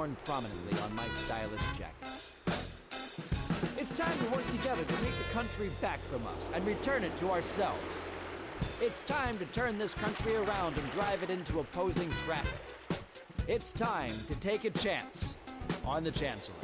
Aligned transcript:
worn 0.00 0.16
prominently 0.24 0.80
on 0.80 0.94
my 0.94 1.06
stylish 1.08 1.60
jackets. 1.76 2.34
It's 3.76 3.92
time 3.92 4.18
to 4.18 4.30
work 4.30 4.46
together 4.50 4.82
to 4.82 4.94
take 5.04 5.18
the 5.18 5.30
country 5.34 5.70
back 5.82 6.00
from 6.10 6.26
us 6.26 6.48
and 6.54 6.66
return 6.66 7.04
it 7.04 7.14
to 7.18 7.30
ourselves. 7.30 8.04
It's 8.80 9.02
time 9.02 9.36
to 9.36 9.44
turn 9.46 9.76
this 9.76 9.92
country 9.92 10.36
around 10.36 10.78
and 10.78 10.90
drive 10.90 11.22
it 11.22 11.28
into 11.28 11.60
opposing 11.60 12.08
traffic. 12.24 12.58
It's 13.46 13.74
time 13.74 14.14
to 14.28 14.34
take 14.36 14.64
a 14.64 14.70
chance 14.70 15.36
on 15.84 16.04
the 16.04 16.12
Chancellor. 16.12 16.54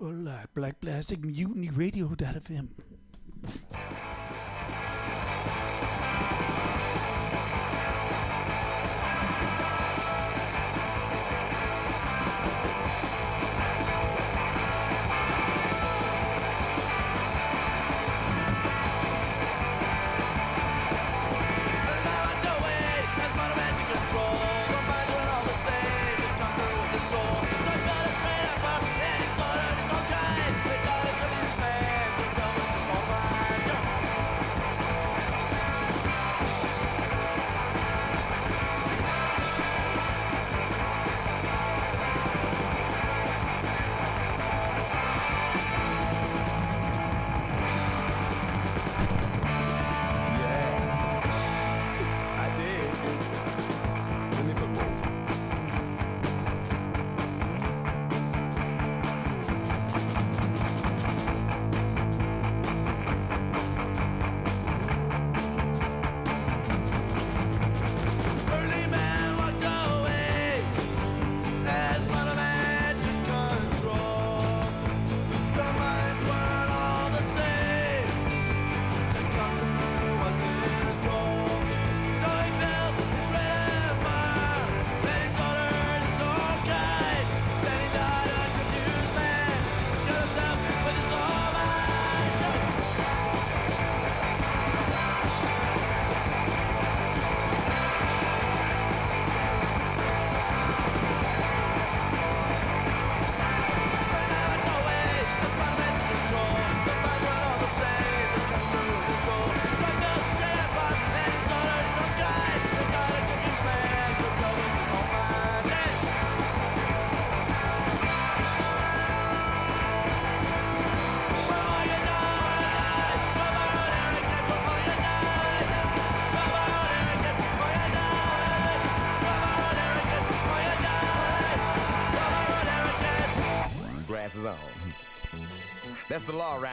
Uh, 0.00 0.46
Black 0.54 0.80
Plastic 0.80 1.22
Mutiny 1.22 1.68
Radio.fm. 1.68 2.68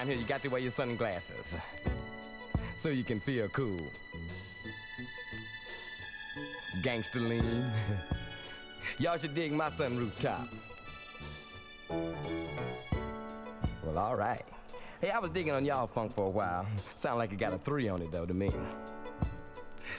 here. 0.09 0.17
You 0.17 0.25
got 0.25 0.41
to 0.41 0.47
wear 0.49 0.59
your 0.59 0.71
sunglasses. 0.71 1.53
So 2.75 2.89
you 2.89 3.03
can 3.03 3.19
feel 3.19 3.47
cool. 3.49 3.81
Gangster 6.81 7.19
lean. 7.19 7.71
Y'all 8.99 9.17
should 9.17 9.35
dig 9.35 9.51
my 9.51 9.69
sunroof 9.69 10.19
top. 10.19 10.47
Well, 13.83 13.97
all 13.97 14.15
right. 14.15 14.43
Hey, 15.01 15.11
I 15.11 15.19
was 15.19 15.31
digging 15.31 15.53
on 15.53 15.63
y'all 15.63 15.87
funk 15.87 16.13
for 16.13 16.25
a 16.25 16.29
while. 16.29 16.65
Sound 16.97 17.17
like 17.17 17.31
it 17.31 17.37
got 17.37 17.53
a 17.53 17.57
three 17.57 17.87
on 17.87 18.01
it, 18.01 18.11
though, 18.11 18.25
to 18.25 18.33
me. 18.33 18.51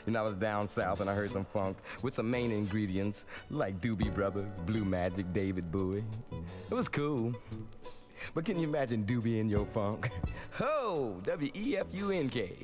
You 0.07 0.13
know, 0.13 0.21
I 0.21 0.23
was 0.23 0.35
down 0.35 0.69
south 0.69 1.01
and 1.01 1.09
I 1.09 1.15
heard 1.15 1.31
some 1.31 1.47
funk 1.47 1.79
with 2.03 2.15
some 2.15 2.31
main 2.31 2.51
ingredients 2.51 3.25
like 3.49 3.81
Doobie 3.81 4.15
Brothers, 4.15 4.49
Blue 4.67 4.85
Magic, 4.85 5.33
David 5.33 5.73
Bowie. 5.73 6.05
It 6.71 6.75
was 6.75 6.89
cool. 6.89 7.35
But 8.35 8.45
can 8.45 8.59
you 8.59 8.69
imagine 8.69 9.05
Doobie 9.05 9.41
in 9.41 9.49
your 9.49 9.67
funk? 9.67 10.11
Ho! 10.53 11.21
W 11.25 11.51
E 11.55 11.77
F 11.77 11.87
U 11.93 12.11
N 12.11 12.29
K. 12.29 12.57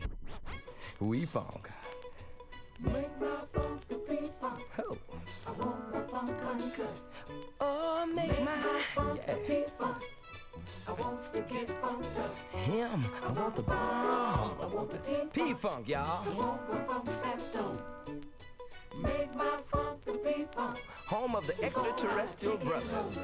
We 1.00 1.24
funk. 1.26 1.70
Make 2.80 3.20
my 3.20 3.36
funk 3.52 3.88
to 3.88 4.00
be 4.08 4.28
funk. 4.40 4.60
Ho! 4.76 4.98
Oh, 7.60 8.06
make 8.06 8.40
my. 8.42 8.56
Yeah. 8.96 9.34
To 9.34 9.40
be 9.48 9.64
funk. 9.78 10.02
I 10.88 10.92
want 10.92 11.20
to 11.32 11.40
get 11.42 11.70
funked 11.80 12.18
up. 12.18 12.36
Him. 12.52 13.06
I 13.22 13.32
want 13.32 13.56
the 13.56 13.62
bomb. 13.62 14.56
I 14.60 14.66
want 14.66 14.90
the 14.90 14.98
P 14.98 15.44
P 15.44 15.54
funk, 15.54 15.88
y'all. 15.88 16.24
I 16.24 16.34
want 16.34 16.68
my 16.68 17.12
funk 17.12 17.40
on. 17.56 19.02
Make 19.02 19.34
my 19.34 19.58
funk 19.70 20.04
the 20.04 20.12
P 20.12 20.46
funk. 20.54 20.78
Home 21.08 21.34
of 21.34 21.46
the 21.46 21.64
extraterrestrial 21.64 22.56
brothers. 22.58 23.20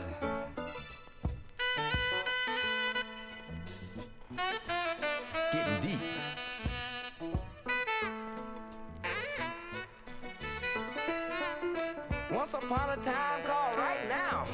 Getting 5.53 5.81
deep. 5.83 6.01
Once 12.31 12.55
upon 12.55 12.91
a 12.91 12.97
time 13.03 13.43
called 13.45 13.79
right 13.79 14.09
now. 14.09 14.47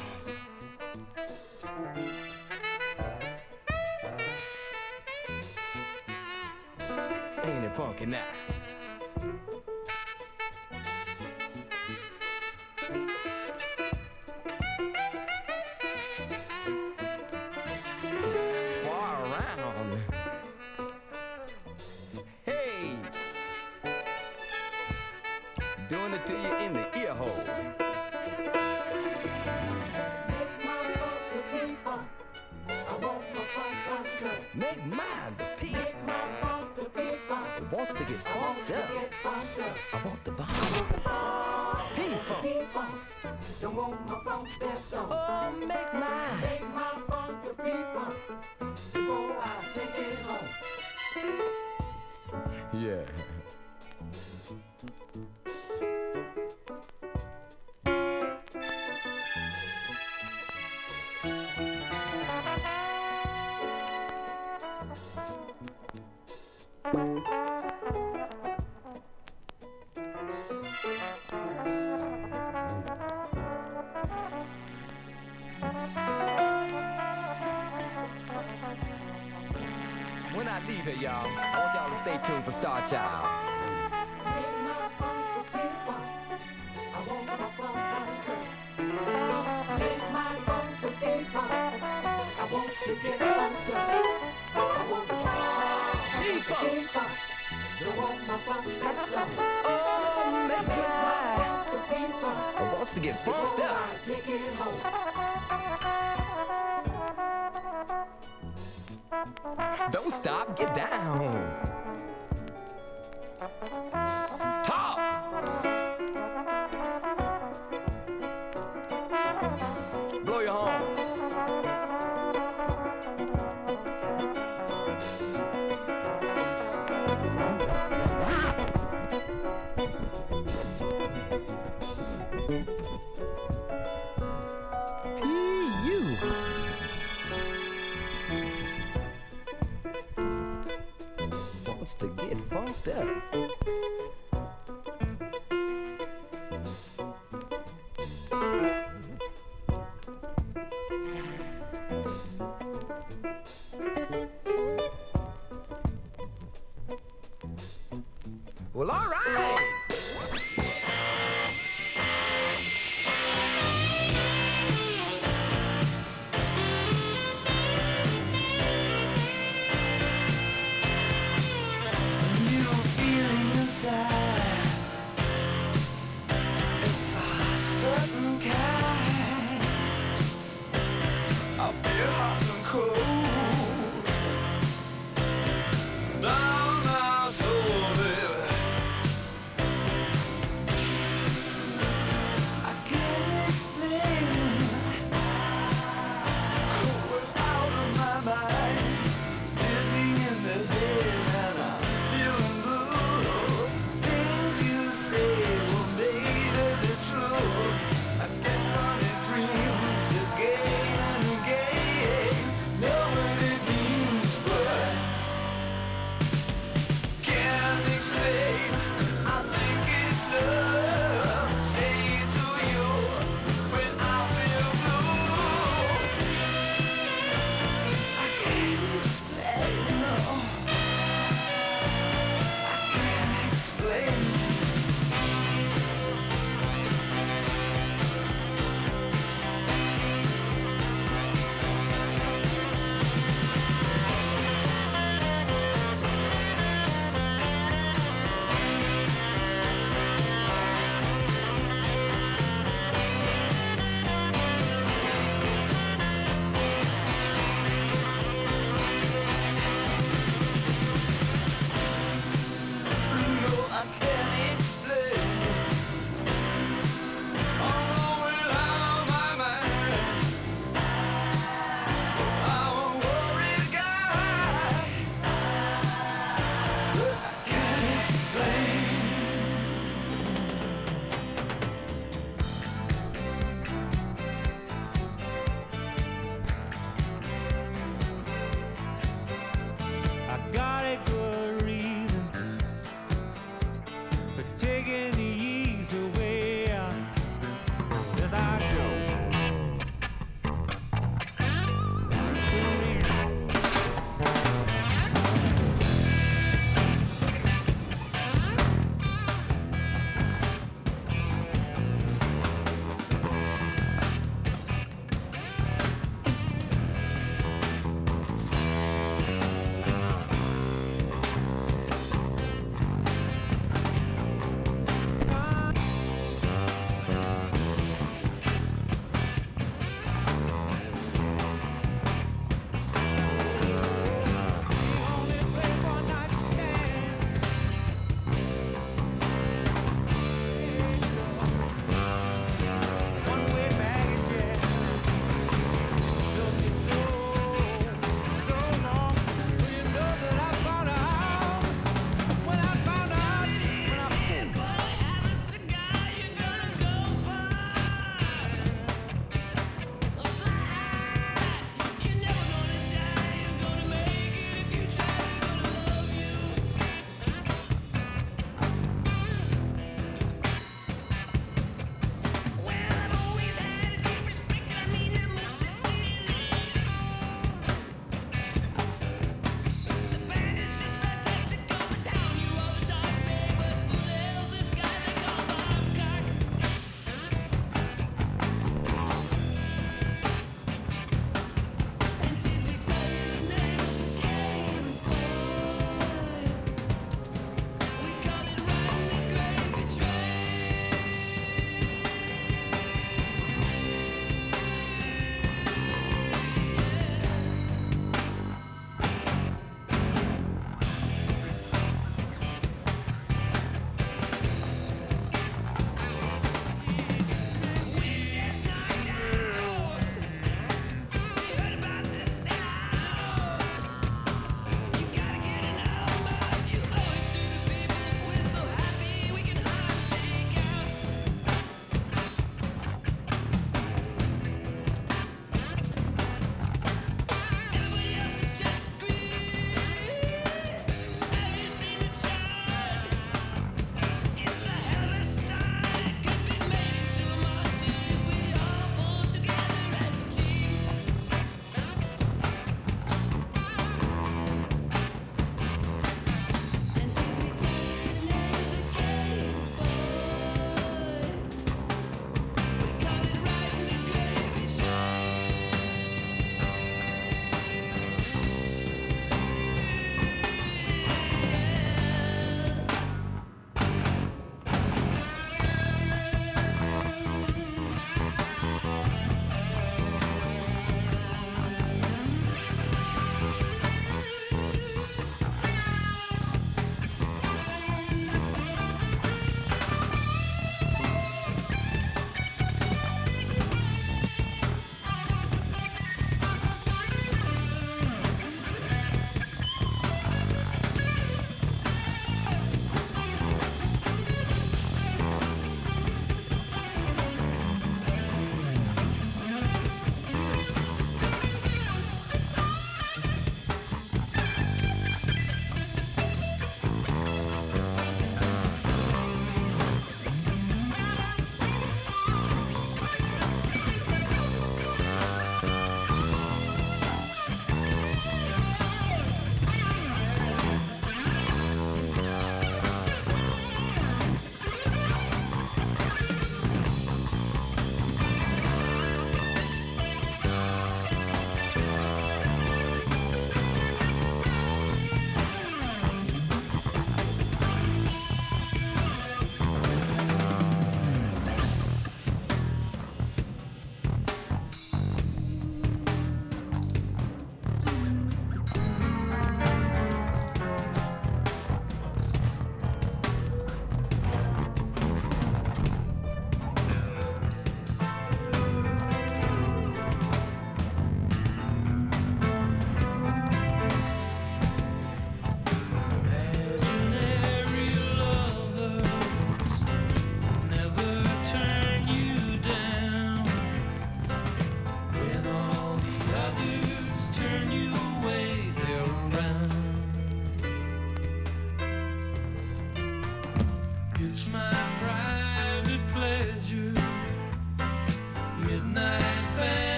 Ain't 7.43 7.63
it 7.63 7.75
funky 7.75 8.05
now? 8.05 8.48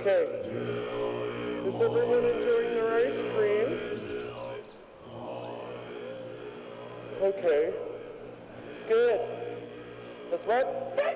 Okay. 0.00 0.24
Is 1.66 1.74
everyone 1.74 2.24
enjoying 2.24 2.74
their 2.74 2.90
ice 2.96 3.20
cream? 3.36 3.68
Okay. 7.20 7.74
Good. 8.88 9.20
That's 10.30 10.46
right. 10.46 11.09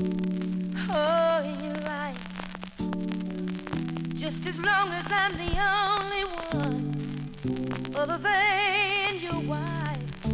Oh, 0.00 1.18
just 4.14 4.46
as 4.46 4.58
long 4.60 4.92
as 4.92 5.04
I'm 5.10 5.32
the 5.32 5.58
only 5.58 6.24
one 6.52 7.94
other 7.96 8.18
than 8.18 9.18
your 9.20 9.40
wife. 9.40 10.26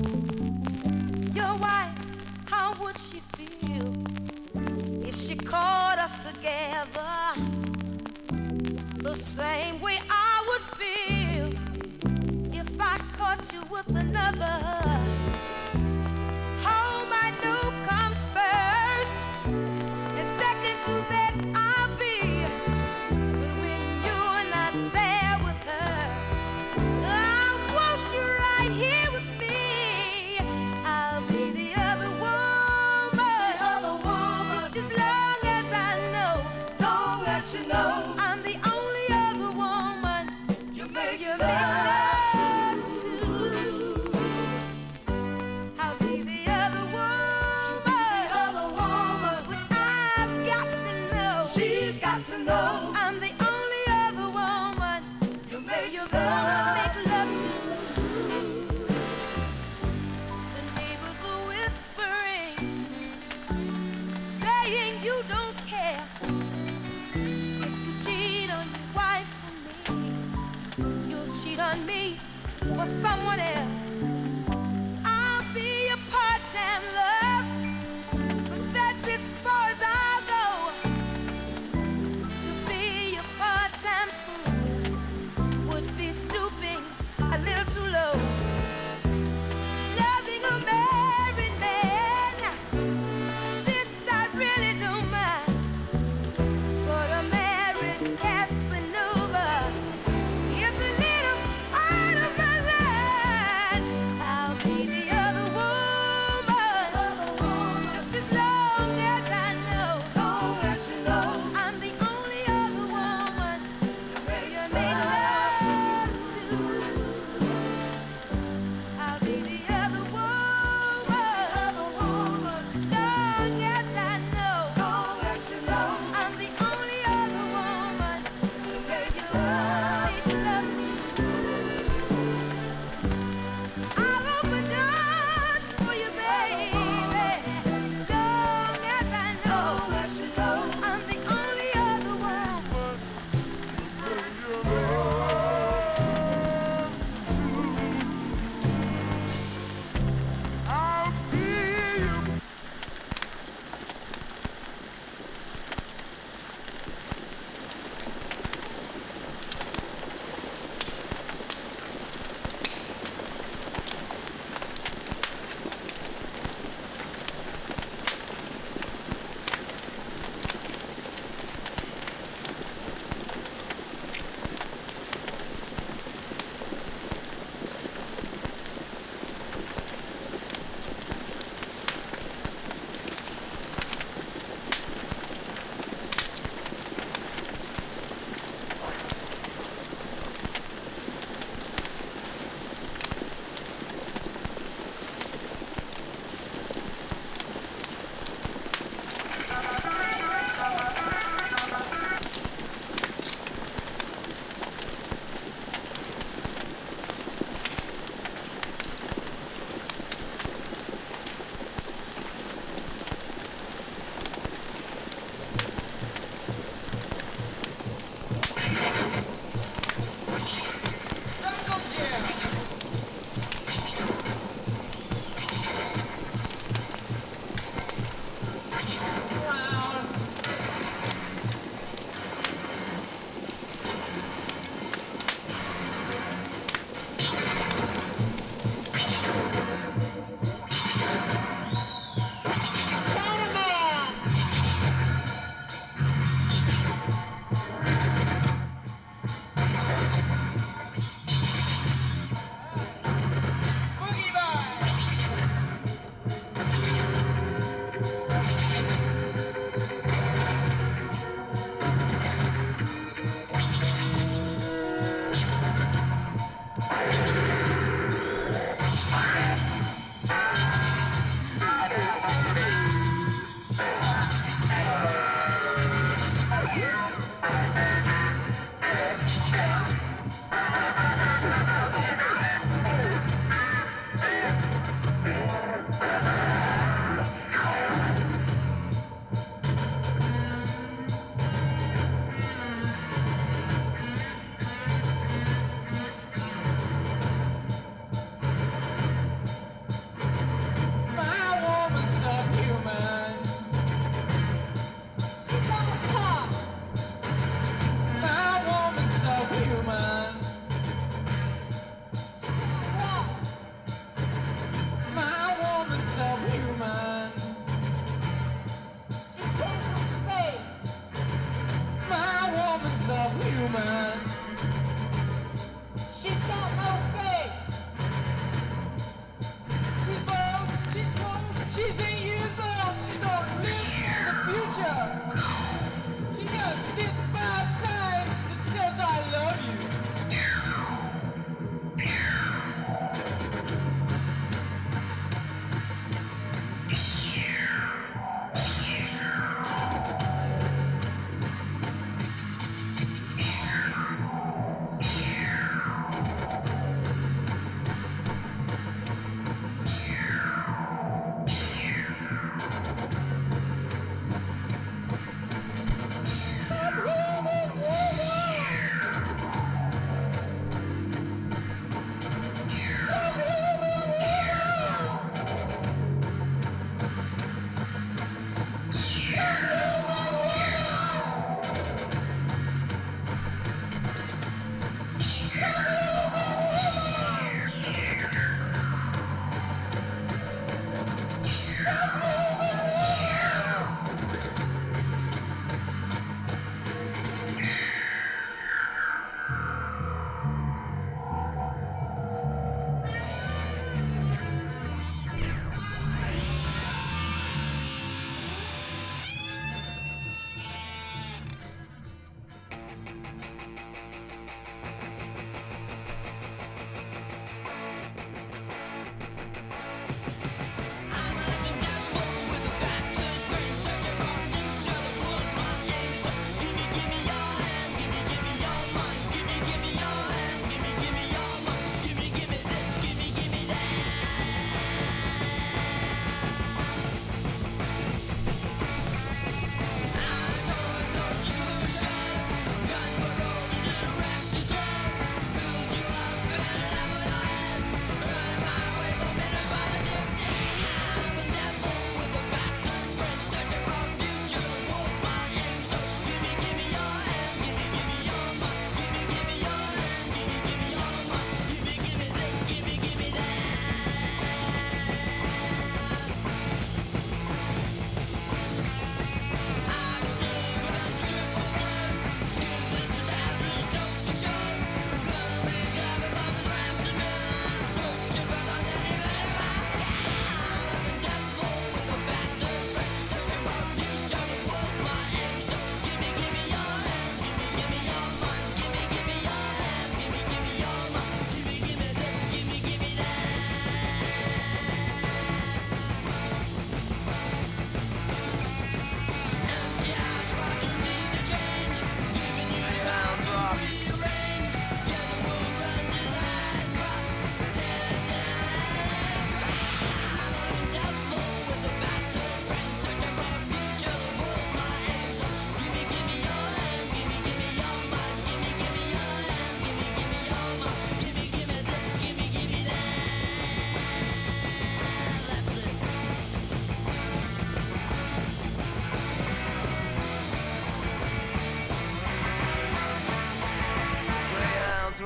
Your 1.34 1.54
wife, 1.54 1.98
how 2.44 2.74
would 2.82 2.98
she 2.98 3.20
feel 3.36 3.94
if 5.02 5.16
she 5.16 5.34
caught 5.34 5.98
us 5.98 6.12
together 6.26 7.40
the 8.98 9.14
same? 9.16 9.63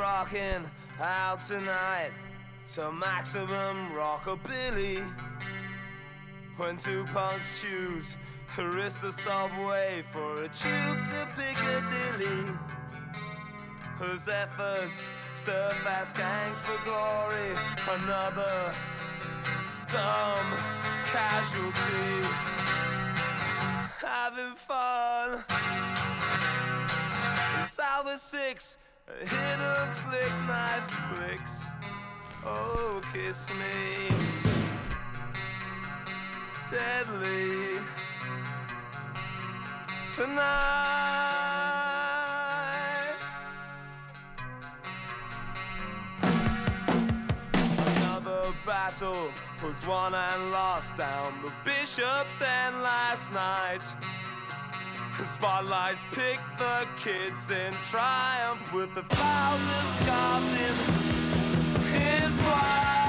rocking 0.08 0.64
out 1.02 1.38
tonight 1.38 2.10
to 2.66 2.90
maximum 2.92 3.90
rockabilly. 3.90 5.04
When 6.56 6.78
two 6.78 7.04
punks 7.12 7.60
choose, 7.60 8.16
risk 8.56 9.02
the 9.02 9.12
subway 9.12 10.02
for 10.10 10.44
a 10.44 10.48
tube 10.48 11.04
to 11.10 11.28
Piccadilly. 11.36 12.40
Whose 13.98 14.28
efforts 14.28 15.10
stir 15.34 15.74
fast 15.84 16.16
gangs 16.16 16.62
for 16.62 16.78
glory? 16.84 17.50
Another 18.00 18.74
dumb 19.92 20.48
casualty. 21.04 22.14
Having 24.00 24.54
fun. 24.54 25.44
Salva 27.68 28.16
6 28.16 28.78
Hit 29.16 29.30
a 29.30 29.88
flick, 29.94 30.32
knife 30.46 30.90
flicks. 31.10 31.66
Oh, 32.44 33.02
kiss 33.12 33.50
me. 33.50 34.14
Deadly. 36.70 37.80
Tonight. 40.12 40.48
Another 47.86 48.54
battle 48.64 49.32
was 49.62 49.86
won 49.86 50.14
and 50.14 50.52
lost 50.52 50.96
down 50.96 51.42
the 51.42 51.52
bishops 51.64 52.42
and 52.42 52.82
last 52.82 53.32
night. 53.32 53.84
The 55.18 55.26
spotlights 55.26 56.04
pick 56.12 56.38
the 56.58 56.86
kids 56.96 57.50
in 57.50 57.72
triumph 57.84 58.72
with 58.72 58.96
a 58.96 59.02
thousand 59.02 59.88
scars 59.88 60.52
in, 60.54 62.22
in 62.24 62.30
flight. 62.30 63.07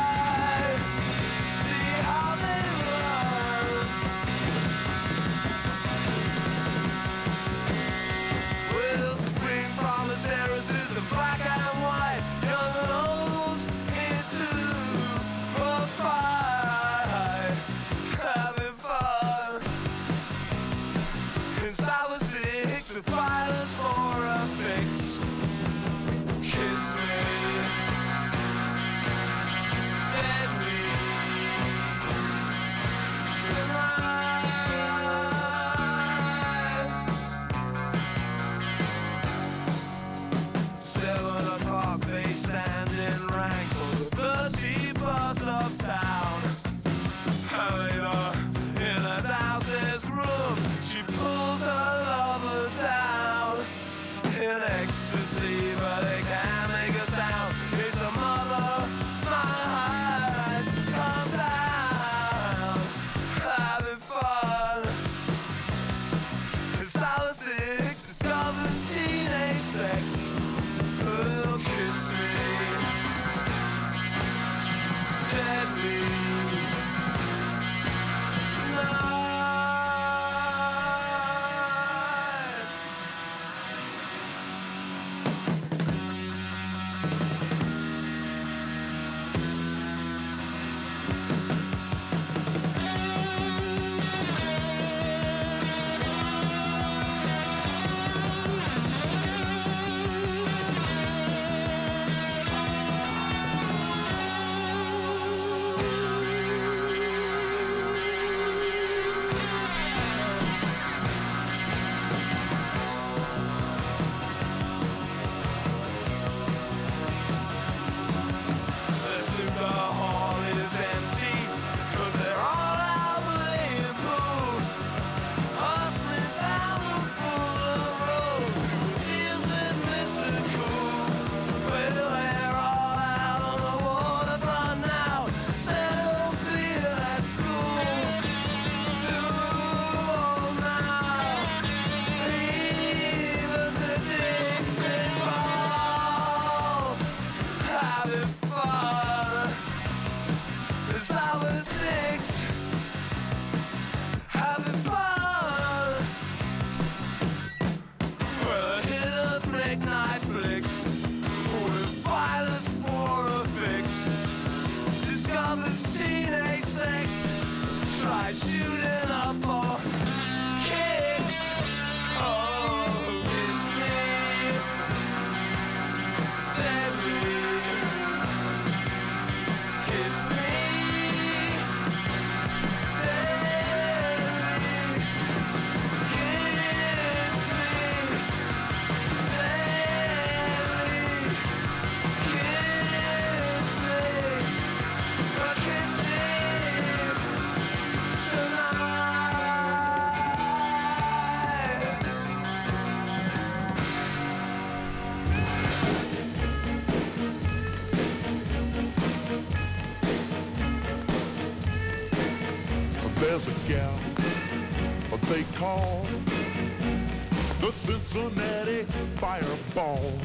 Cincinnati 218.10 218.88
Fireball. 219.18 220.19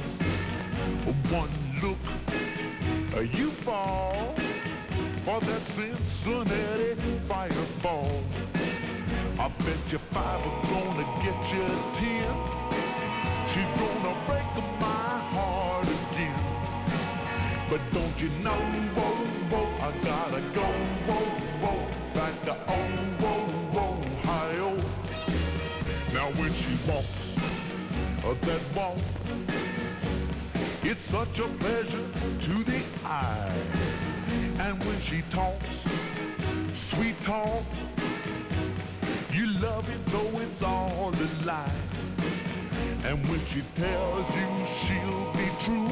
And 43.15 43.25
when 43.29 43.39
she 43.47 43.63
tells 43.77 44.29
you 44.35 44.49
she'll 44.83 45.33
be 45.35 45.49
true, 45.63 45.89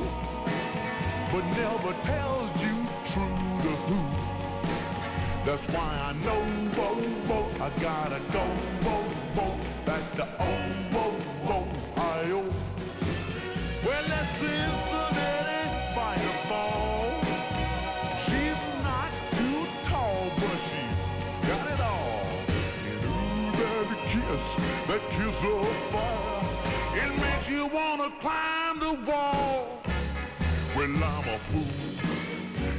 but 1.31 1.45
never 1.55 1.93
tells 2.03 2.51
you 2.61 2.75
true 3.13 3.39
to 3.63 3.73
who. 3.87 4.01
That's 5.47 5.65
why 5.69 5.91
I 6.09 6.13
know, 6.25 6.43
whoa, 6.75 6.97
whoa, 7.29 7.65
I 7.65 7.71
gotta 7.81 8.19
go, 8.33 8.45
whoa, 8.83 9.05
whoa, 9.37 9.57
back 9.87 10.03
to 10.17 10.29
oh, 10.41 10.67
whoa, 10.91 11.13
whoa, 11.47 11.69
Ohio. 11.97 12.43
Well, 13.85 14.05
that's 14.09 14.39
Cincinnati 14.39 15.63
fall. 16.49 17.07
She's 18.27 18.63
not 18.83 19.13
too 19.39 19.67
tall, 19.85 20.27
but 20.41 20.59
she's 20.67 20.99
got 21.47 21.67
it 21.71 21.81
all. 21.81 22.27
And 22.91 23.05
ooh, 23.07 23.53
that 23.63 23.87
kiss, 24.11 24.45
that 24.89 25.03
kiss 25.15 25.39
of 25.45 25.69
fire, 25.93 26.32
it 26.95 27.11
makes 27.21 27.49
you 27.49 27.67
wanna 27.67 28.11
climb 28.21 28.79
the 28.79 28.93
wall. 29.11 29.83
Well, 30.77 31.05
I'm 31.05 31.29
a 31.29 31.39
fool, 31.51 31.67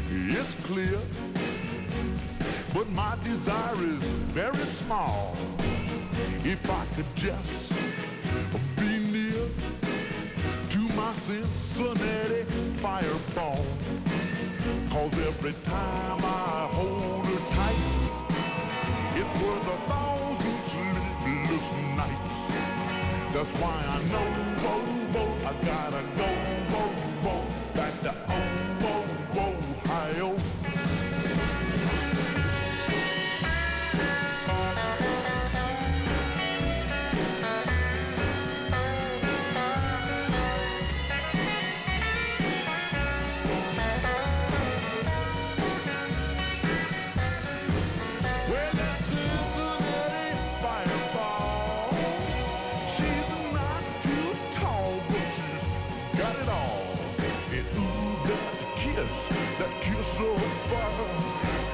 it's 0.09 0.55
clear, 0.65 0.99
but 2.73 2.89
my 2.89 3.17
desire 3.23 3.75
is 3.75 4.03
very 4.33 4.65
small. 4.65 5.35
If 6.43 6.69
I 6.69 6.85
could 6.95 7.15
just 7.15 7.71
be 8.77 8.99
near 8.99 9.49
to 10.71 10.79
my 10.95 11.13
Cincinnati 11.13 12.43
fireball. 12.77 13.65
Cause 14.89 15.13
every 15.19 15.53
time 15.63 16.19
I 16.23 16.67
hold 16.71 17.25
her 17.25 17.49
tight, 17.51 17.75
it's 19.15 19.41
worth 19.41 19.67
a 19.67 19.79
thousand 19.89 20.63
sleepless 20.63 21.71
nights. 21.95 22.42
That's 23.33 23.49
why 23.53 23.83
I 23.87 24.03
know, 24.11 24.29
whoa, 24.61 25.25
whoa, 25.25 25.47
I 25.49 25.53
gotta 25.65 26.03
go, 26.15 26.42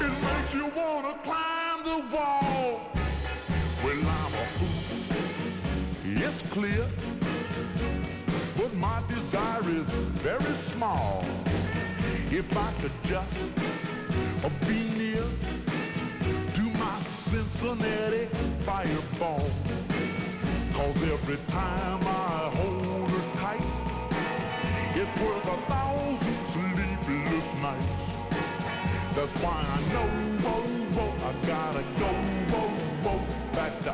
it 0.01 0.13
makes 0.21 0.53
you 0.53 0.67
wanna 0.75 1.13
climb 1.23 1.83
the 1.83 2.15
wall. 2.15 2.81
Well, 3.83 4.07
I'm 4.19 4.33
a 4.33 4.45
fool, 4.57 4.79
it's 6.05 6.41
clear, 6.43 6.87
but 8.57 8.73
my 8.73 9.01
desire 9.07 9.69
is 9.69 9.89
very 10.23 10.55
small. 10.71 11.23
If 12.31 12.55
I 12.55 12.73
could 12.81 12.91
just 13.03 13.53
uh, 14.43 14.49
be 14.67 14.89
near 14.97 15.23
to 16.55 16.61
my 16.77 16.99
Cincinnati 17.29 18.29
fireball. 18.61 19.49
Cause 20.73 20.95
every 21.03 21.37
time 21.47 22.01
I 22.03 22.51
hold 22.55 23.09
her 23.09 23.35
tight, 23.35 23.61
it's 24.95 25.21
worth 25.21 25.45
a 25.45 25.57
thousand 25.67 26.45
sleepless 26.45 27.53
nights. 27.61 28.18
That's 29.15 29.33
why 29.43 29.65
I 29.67 29.81
know, 29.91 30.07
whoa, 30.43 30.61
whoa, 30.95 31.11
I 31.27 31.31
gotta 31.45 31.83
go, 31.99 32.09
whoa, 32.51 32.69
whoa, 33.03 33.19
back 33.53 33.73
to. 33.83 33.93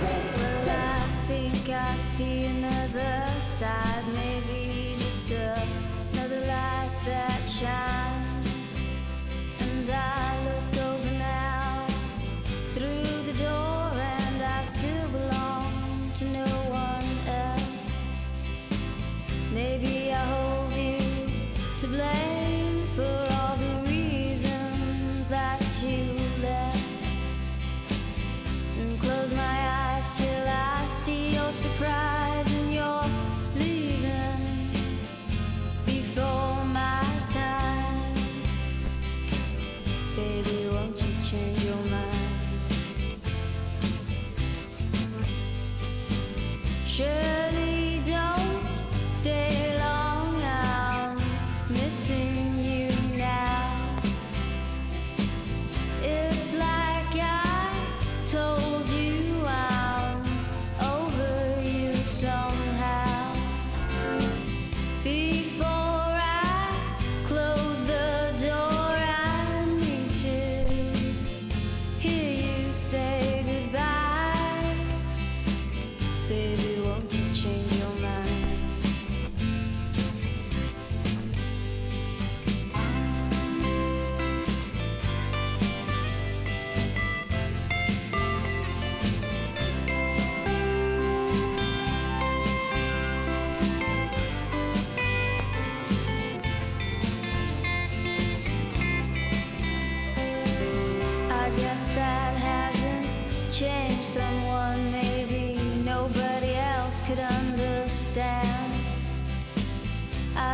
Well, 0.00 0.68
I 0.68 1.26
think 1.28 1.68
I 1.68 1.96
see 1.98 2.44
another 2.46 3.40
side, 3.58 4.04
maybe 4.14 4.96
just 4.98 5.30
another 6.14 6.40
light 6.46 6.90
that 7.04 7.42
shines. 7.48 8.13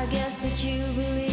I 0.00 0.06
guess 0.06 0.38
that 0.38 0.64
you 0.64 0.82
believe 0.94 1.29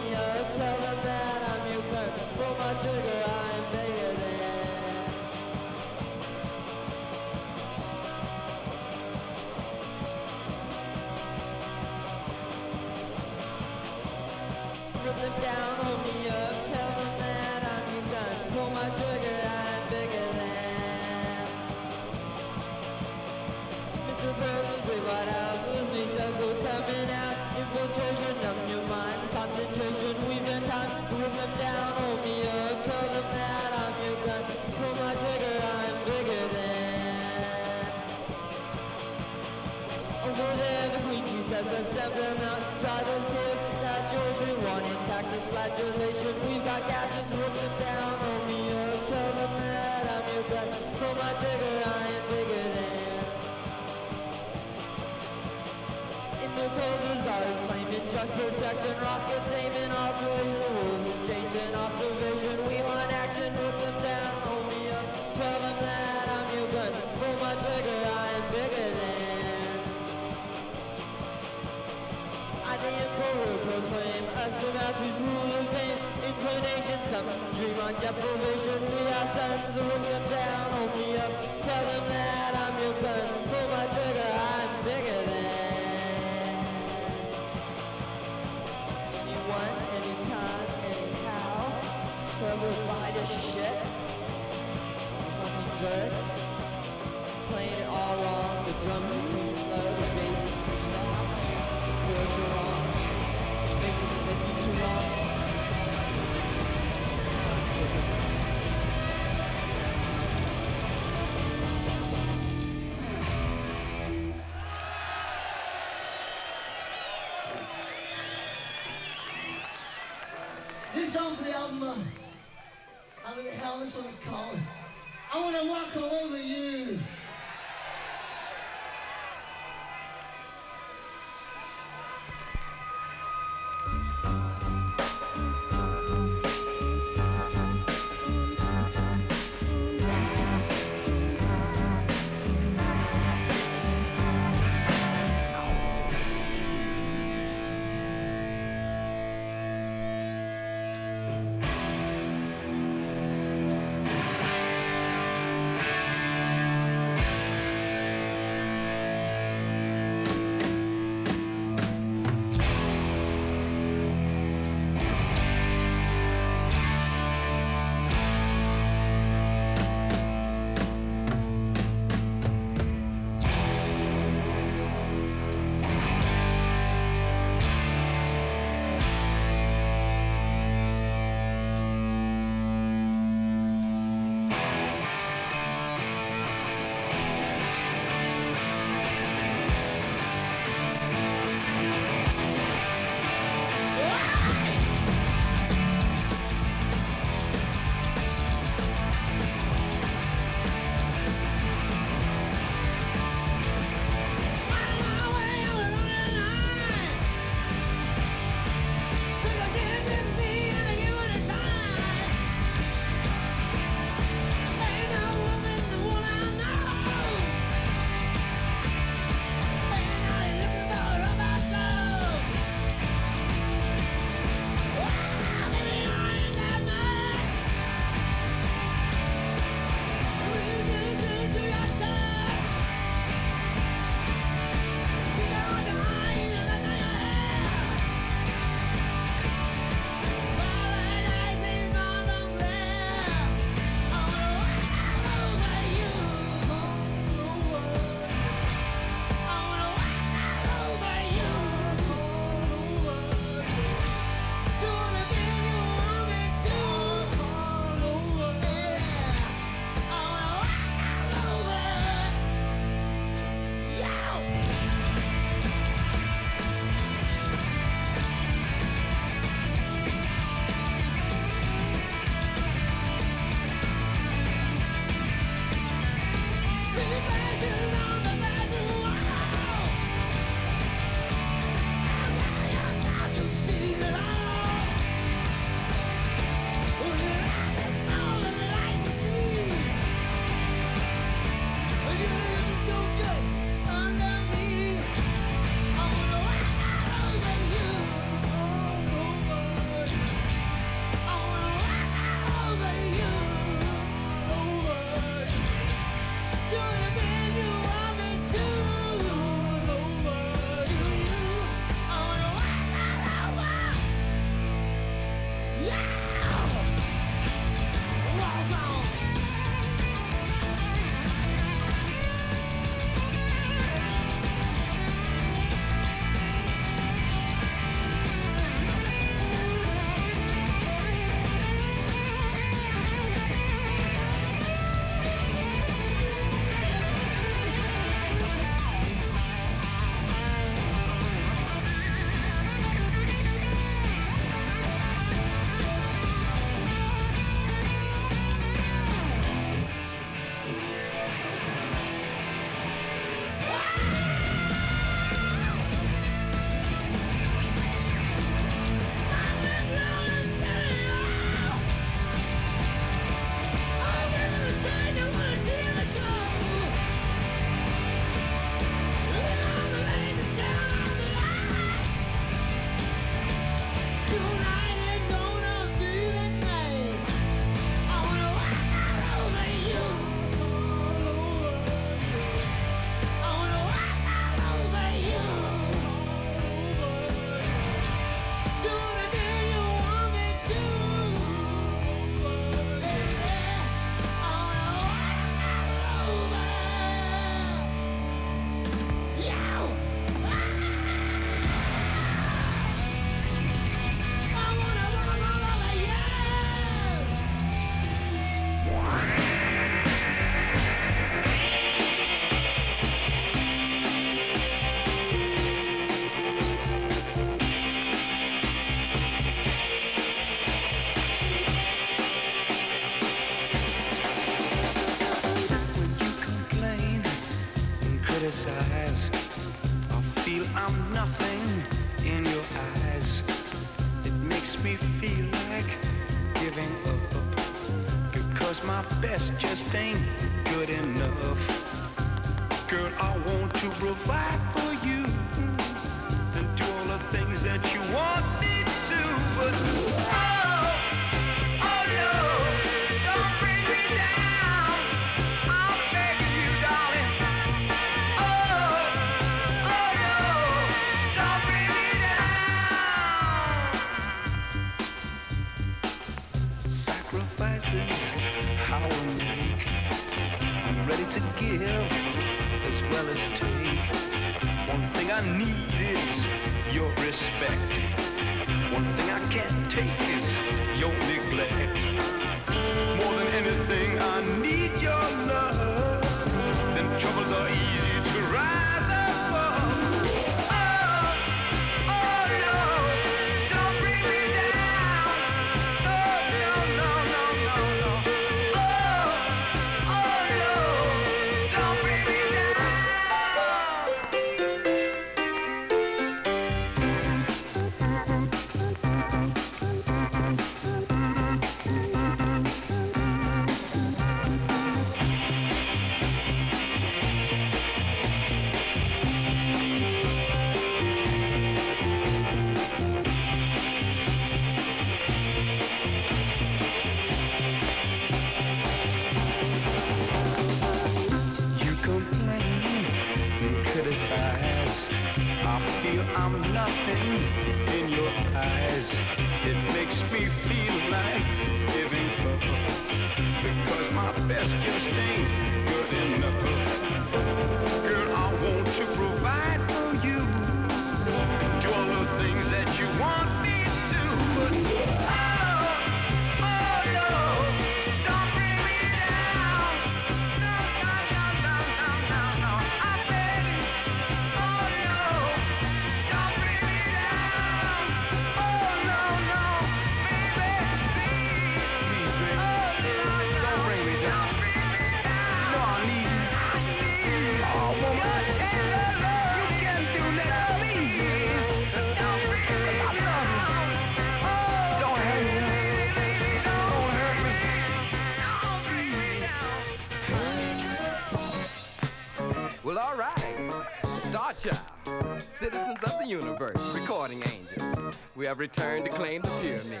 citizens 595.70 596.02
of 596.02 596.18
the 596.18 596.26
universe, 596.26 596.94
recording 596.94 597.42
angels. 597.42 598.16
We 598.34 598.46
have 598.46 598.58
returned 598.58 599.04
to 599.04 599.10
claim 599.10 599.42
the 599.42 599.48
pyramid. 599.62 600.00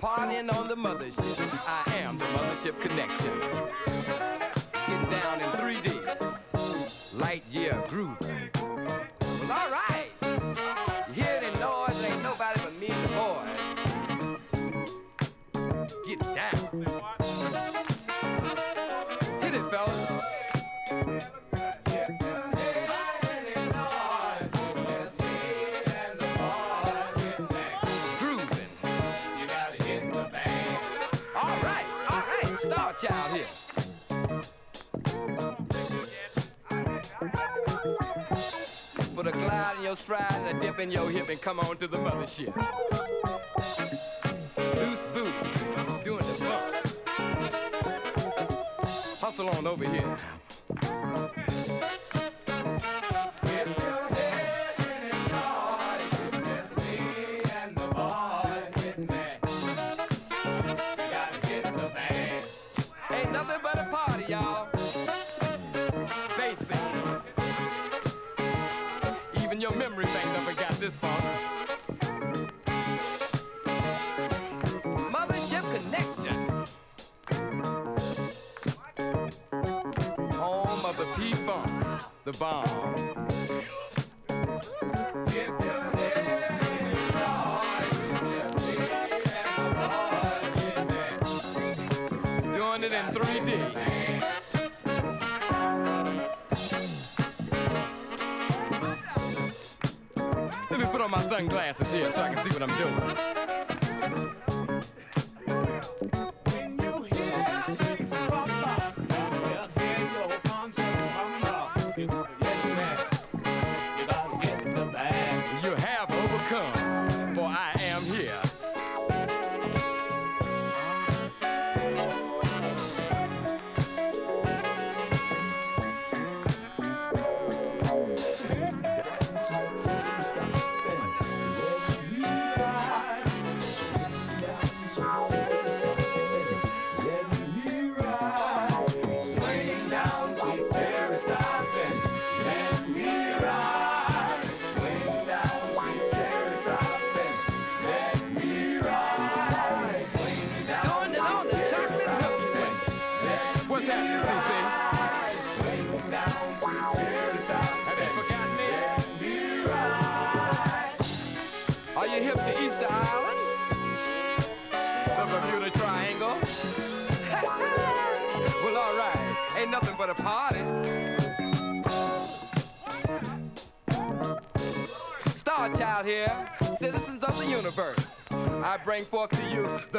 Partying 0.00 0.52
on 0.54 0.68
the 0.68 0.76
mothership. 0.76 1.50
I 1.66 1.96
am 1.96 2.18
the 2.18 2.24
mothership 2.26 2.80
connection. 2.80 3.40
Get 4.72 5.10
down 5.10 5.40
in 5.40 5.50
3D. 5.52 7.20
Light 7.20 7.44
year 7.50 7.82
groove. 7.88 8.18
Well, 8.20 9.52
all 9.52 9.70
right. 9.70 9.85
out 39.66 39.76
in 39.78 39.82
your 39.82 39.96
stride 39.96 40.32
and 40.32 40.58
a 40.58 40.60
dip 40.60 40.78
in 40.78 40.92
your 40.92 41.10
hip 41.10 41.28
and 41.28 41.40
come 41.40 41.58
on 41.58 41.76
to 41.76 41.88
the 41.88 41.96
mothership. 41.98 42.54
Loose 44.76 45.06
boot, 45.12 45.34
doing 46.04 46.24
the 46.24 46.36
bump. 46.44 46.62
Hustle 49.20 49.50
on 49.50 49.66
over 49.66 49.88
here. 49.88 50.16
everything. 69.98 70.35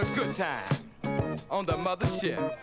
The 0.02 0.16
good 0.16 0.36
time 0.36 0.64
on 1.50 1.66
the 1.66 1.74
mothership. 1.74 2.57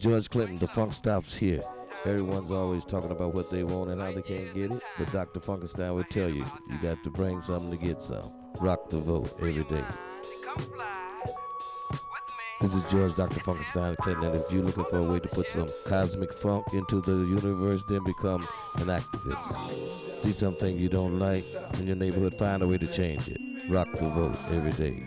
George 0.00 0.30
Clinton. 0.30 0.56
The 0.56 0.66
funk 0.66 0.94
stops 0.94 1.36
here. 1.36 1.62
Everyone's 2.06 2.50
always 2.50 2.84
talking 2.86 3.10
about 3.10 3.34
what 3.34 3.50
they 3.50 3.64
want 3.64 3.90
and 3.90 4.00
how 4.00 4.10
they 4.12 4.22
can't 4.22 4.54
get 4.54 4.70
it, 4.70 4.82
but 4.98 5.12
Dr. 5.12 5.40
Funkenstein 5.40 5.94
would 5.94 6.08
tell 6.08 6.30
you, 6.30 6.46
you 6.70 6.80
got 6.80 7.04
to 7.04 7.10
bring 7.10 7.42
something 7.42 7.70
to 7.70 7.76
get 7.76 8.02
some. 8.02 8.32
Rock 8.60 8.88
the 8.88 8.98
vote 8.98 9.30
every 9.38 9.64
day. 9.64 9.84
This 12.62 12.74
is 12.74 12.82
George 12.90 13.14
Dr. 13.16 13.40
Funkenstein 13.40 13.96
Clinton, 13.98 14.24
and 14.24 14.36
if 14.36 14.50
you're 14.50 14.62
looking 14.62 14.84
for 14.86 14.98
a 14.98 15.02
way 15.02 15.20
to 15.20 15.28
put 15.28 15.50
some 15.50 15.68
cosmic 15.84 16.32
funk 16.32 16.64
into 16.72 17.02
the 17.02 17.12
universe, 17.12 17.82
then 17.88 18.02
become 18.04 18.46
an 18.76 18.86
activist. 18.86 20.22
See 20.22 20.32
something 20.32 20.78
you 20.78 20.88
don't 20.88 21.18
like 21.18 21.44
in 21.74 21.86
your 21.86 21.96
neighborhood, 21.96 22.34
find 22.38 22.62
a 22.62 22.66
way 22.66 22.78
to 22.78 22.86
change 22.86 23.28
it. 23.28 23.40
Rock 23.68 23.88
the 23.92 24.08
vote 24.08 24.36
every 24.50 24.72
day. 24.72 25.04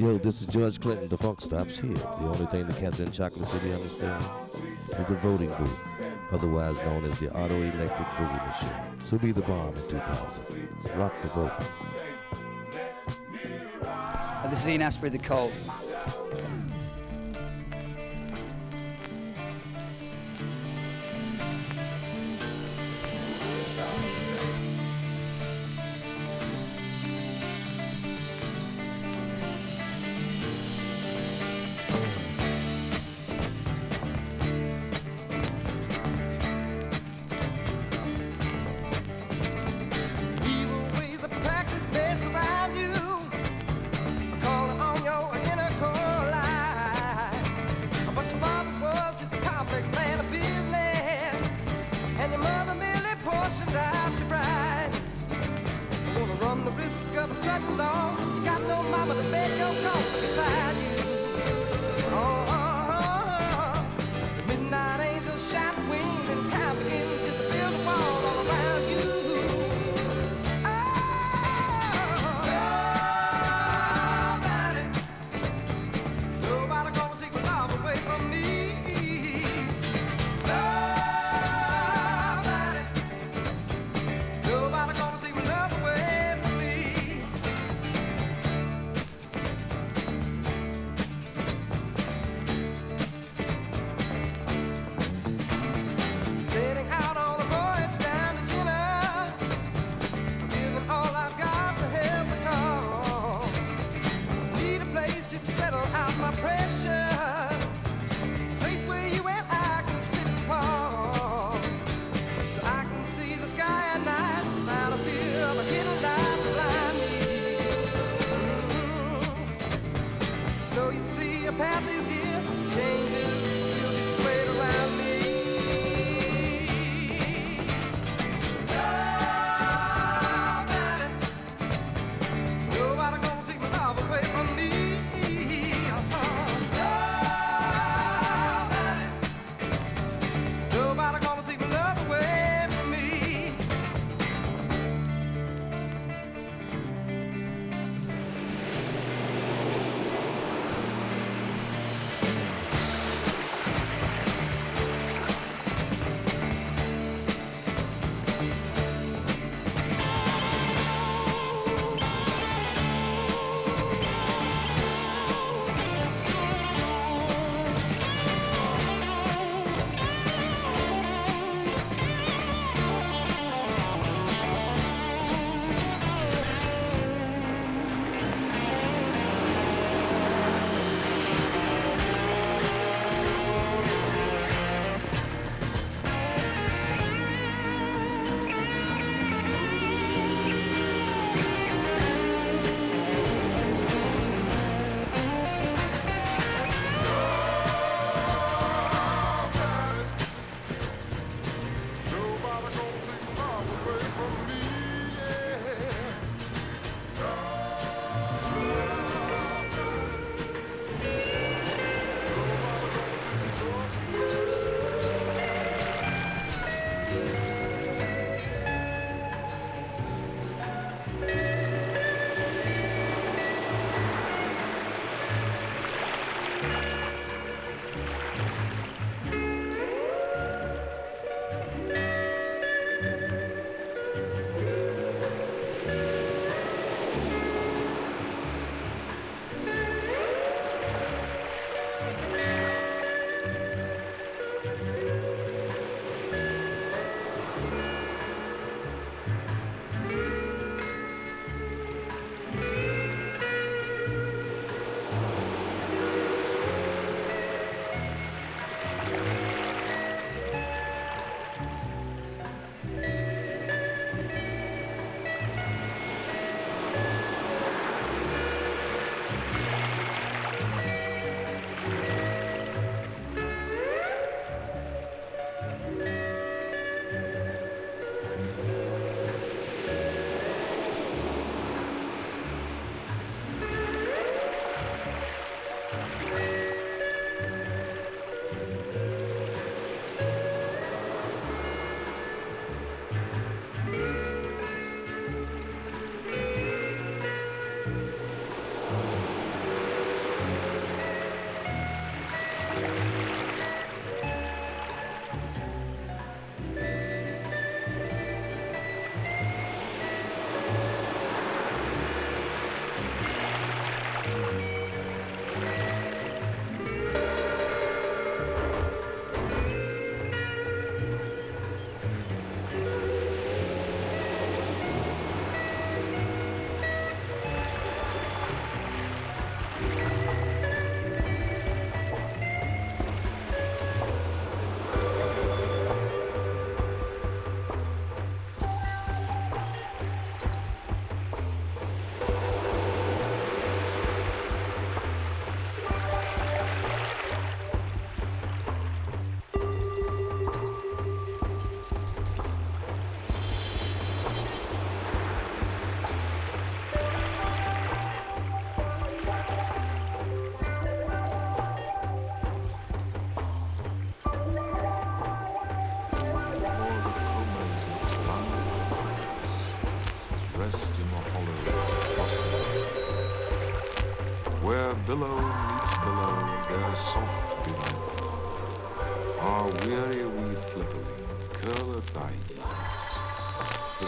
Yo, 0.00 0.16
this 0.16 0.40
is 0.40 0.46
George 0.46 0.80
Clinton. 0.80 1.08
The 1.08 1.18
funk 1.18 1.42
stops 1.42 1.76
here. 1.76 1.92
The 1.92 2.24
only 2.24 2.46
thing 2.46 2.66
the 2.66 2.72
cats 2.72 3.00
in 3.00 3.12
Chocolate 3.12 3.46
City 3.46 3.70
understand 3.70 4.24
is 4.98 5.04
the 5.04 5.14
voting 5.16 5.52
booth, 5.58 5.76
otherwise 6.32 6.74
known 6.86 7.04
as 7.04 7.18
the 7.18 7.30
auto 7.36 7.60
electric 7.60 8.08
boogie 8.08 8.46
machine. 8.46 8.72
So 9.04 9.18
be 9.18 9.32
the 9.32 9.42
bomb 9.42 9.74
in 9.76 9.88
2000. 9.90 10.98
Rock 10.98 11.12
the 11.20 11.28
vote. 11.28 11.52
This 14.48 14.60
is 14.60 14.68
Ian 14.68 14.80
Astbury, 14.80 15.12
the 15.12 15.18
Cult. 15.18 15.52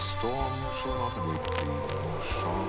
Storm 0.03 0.53
shall 0.83 0.99
not 0.99 1.17
wake 1.29 1.49
thee, 1.59 1.79
nor. 2.43 2.67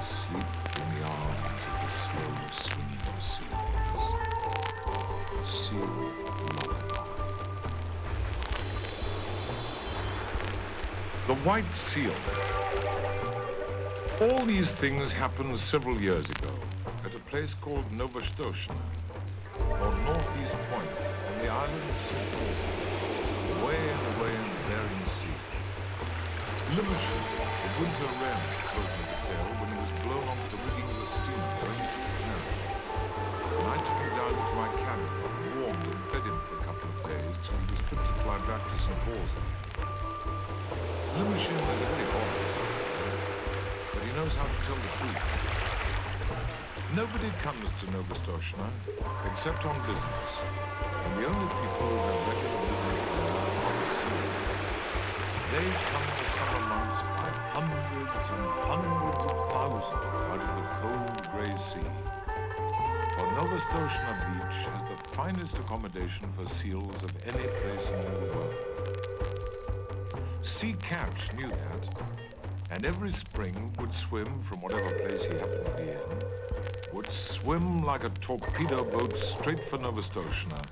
Asleep 0.00 0.52
in 0.76 0.88
the 0.96 1.02
arms 1.06 1.62
of 1.68 1.74
the 1.82 1.90
slow 2.02 2.32
swinging 2.50 3.20
seas. 3.20 4.02
Lullaby. 6.56 6.82
The 11.28 11.36
White 11.46 11.74
Seal. 11.76 12.18
All 14.20 14.44
these 14.46 14.72
things 14.72 15.12
happened 15.12 15.58
several 15.58 16.00
years 16.00 16.28
ago 16.28 16.54
at 17.04 17.14
a 17.14 17.20
place 17.30 17.54
called 17.54 17.84
Novastoshnaya, 17.92 18.74
or 19.58 19.92
Northeast 20.04 20.56
Point, 20.70 20.94
on 21.28 21.34
the 21.42 21.48
island 21.48 21.90
of 21.90 22.00
St. 22.00 22.32
Paul, 22.32 23.62
away 23.62 23.76
and 23.76 24.16
away 24.16 24.34
in 24.34 24.42
the. 24.54 24.59
Limmershin, 26.70 27.22
the 27.66 27.70
winter 27.82 28.06
wren, 28.22 28.38
told 28.70 28.86
me 28.94 29.02
the 29.02 29.18
tale 29.26 29.50
when 29.58 29.74
he 29.74 29.78
was 29.82 29.90
blown 30.06 30.22
onto 30.22 30.46
the 30.54 30.60
rigging 30.70 30.86
of 30.86 31.02
a 31.02 31.08
steamer 31.10 31.50
going 31.58 31.82
to 31.82 31.98
Japan. 31.98 32.42
And 33.58 33.66
I 33.74 33.76
took 33.82 33.98
him 33.98 34.12
down 34.14 34.30
to 34.38 34.54
my 34.54 34.70
cabin, 34.78 35.10
warmed 35.58 35.82
and 35.82 36.02
fed 36.14 36.22
him 36.22 36.38
for 36.46 36.54
a 36.54 36.62
couple 36.62 36.86
of 36.86 36.98
days 37.10 37.34
till 37.42 37.58
he 37.58 37.66
was 37.74 37.82
fit 37.90 37.98
to 37.98 38.14
fly 38.22 38.38
back 38.46 38.62
to 38.62 38.76
St. 38.78 38.94
Paul's. 39.02 39.32
Limmershin 41.18 41.58
is 41.58 41.80
a 41.82 41.88
very 41.90 42.06
odd 42.06 42.30
but 43.90 44.02
he 44.06 44.10
knows 44.14 44.34
how 44.38 44.46
to 44.46 44.58
tell 44.62 44.78
the 44.78 44.92
truth. 44.94 45.26
Nobody 46.94 47.34
comes 47.42 47.66
to 47.82 47.84
Novastoshnah 47.90 48.70
except 49.26 49.66
on 49.66 49.74
business, 49.90 50.30
and 50.46 51.18
the 51.18 51.26
only 51.34 51.50
people 51.50 51.82
who 51.82 51.98
have 51.98 52.30
regular 52.30 52.62
business 52.62 53.02
there 53.10 53.42
are 53.58 53.74
the 53.74 53.86
seals. 53.90 54.59
They 55.50 55.56
come 55.56 56.06
the 56.16 56.26
summer 56.26 56.60
months 56.68 57.02
by 57.02 57.28
hundreds 57.50 58.30
and 58.30 58.46
hundreds 58.70 59.24
of 59.24 59.36
thousands 59.50 60.06
out 60.30 60.40
of 60.40 60.50
the 60.54 60.62
cold 60.78 61.18
grey 61.32 61.56
sea. 61.56 61.90
For 63.16 63.26
Novastoshnah 63.34 64.16
Beach 64.26 64.58
has 64.72 64.84
the 64.84 64.96
finest 65.10 65.58
accommodation 65.58 66.28
for 66.36 66.46
seals 66.46 67.02
of 67.02 67.10
any 67.26 67.48
place 67.62 67.90
in 67.90 67.96
the 68.04 68.32
world. 68.32 68.54
Sea 70.42 70.76
Catch 70.80 71.32
knew 71.32 71.48
that, 71.48 71.88
and 72.70 72.86
every 72.86 73.10
spring 73.10 73.74
would 73.80 73.92
swim 73.92 74.40
from 74.42 74.62
whatever 74.62 74.88
place 75.00 75.24
he 75.24 75.34
happened 75.34 75.66
to 75.66 75.76
be 75.78 75.88
in, 75.88 76.94
would 76.94 77.10
swim 77.10 77.82
like 77.82 78.04
a 78.04 78.10
torpedo 78.20 78.84
boat 78.84 79.16
straight 79.16 79.64
for 79.64 79.78
Novastoshnah, 79.78 80.64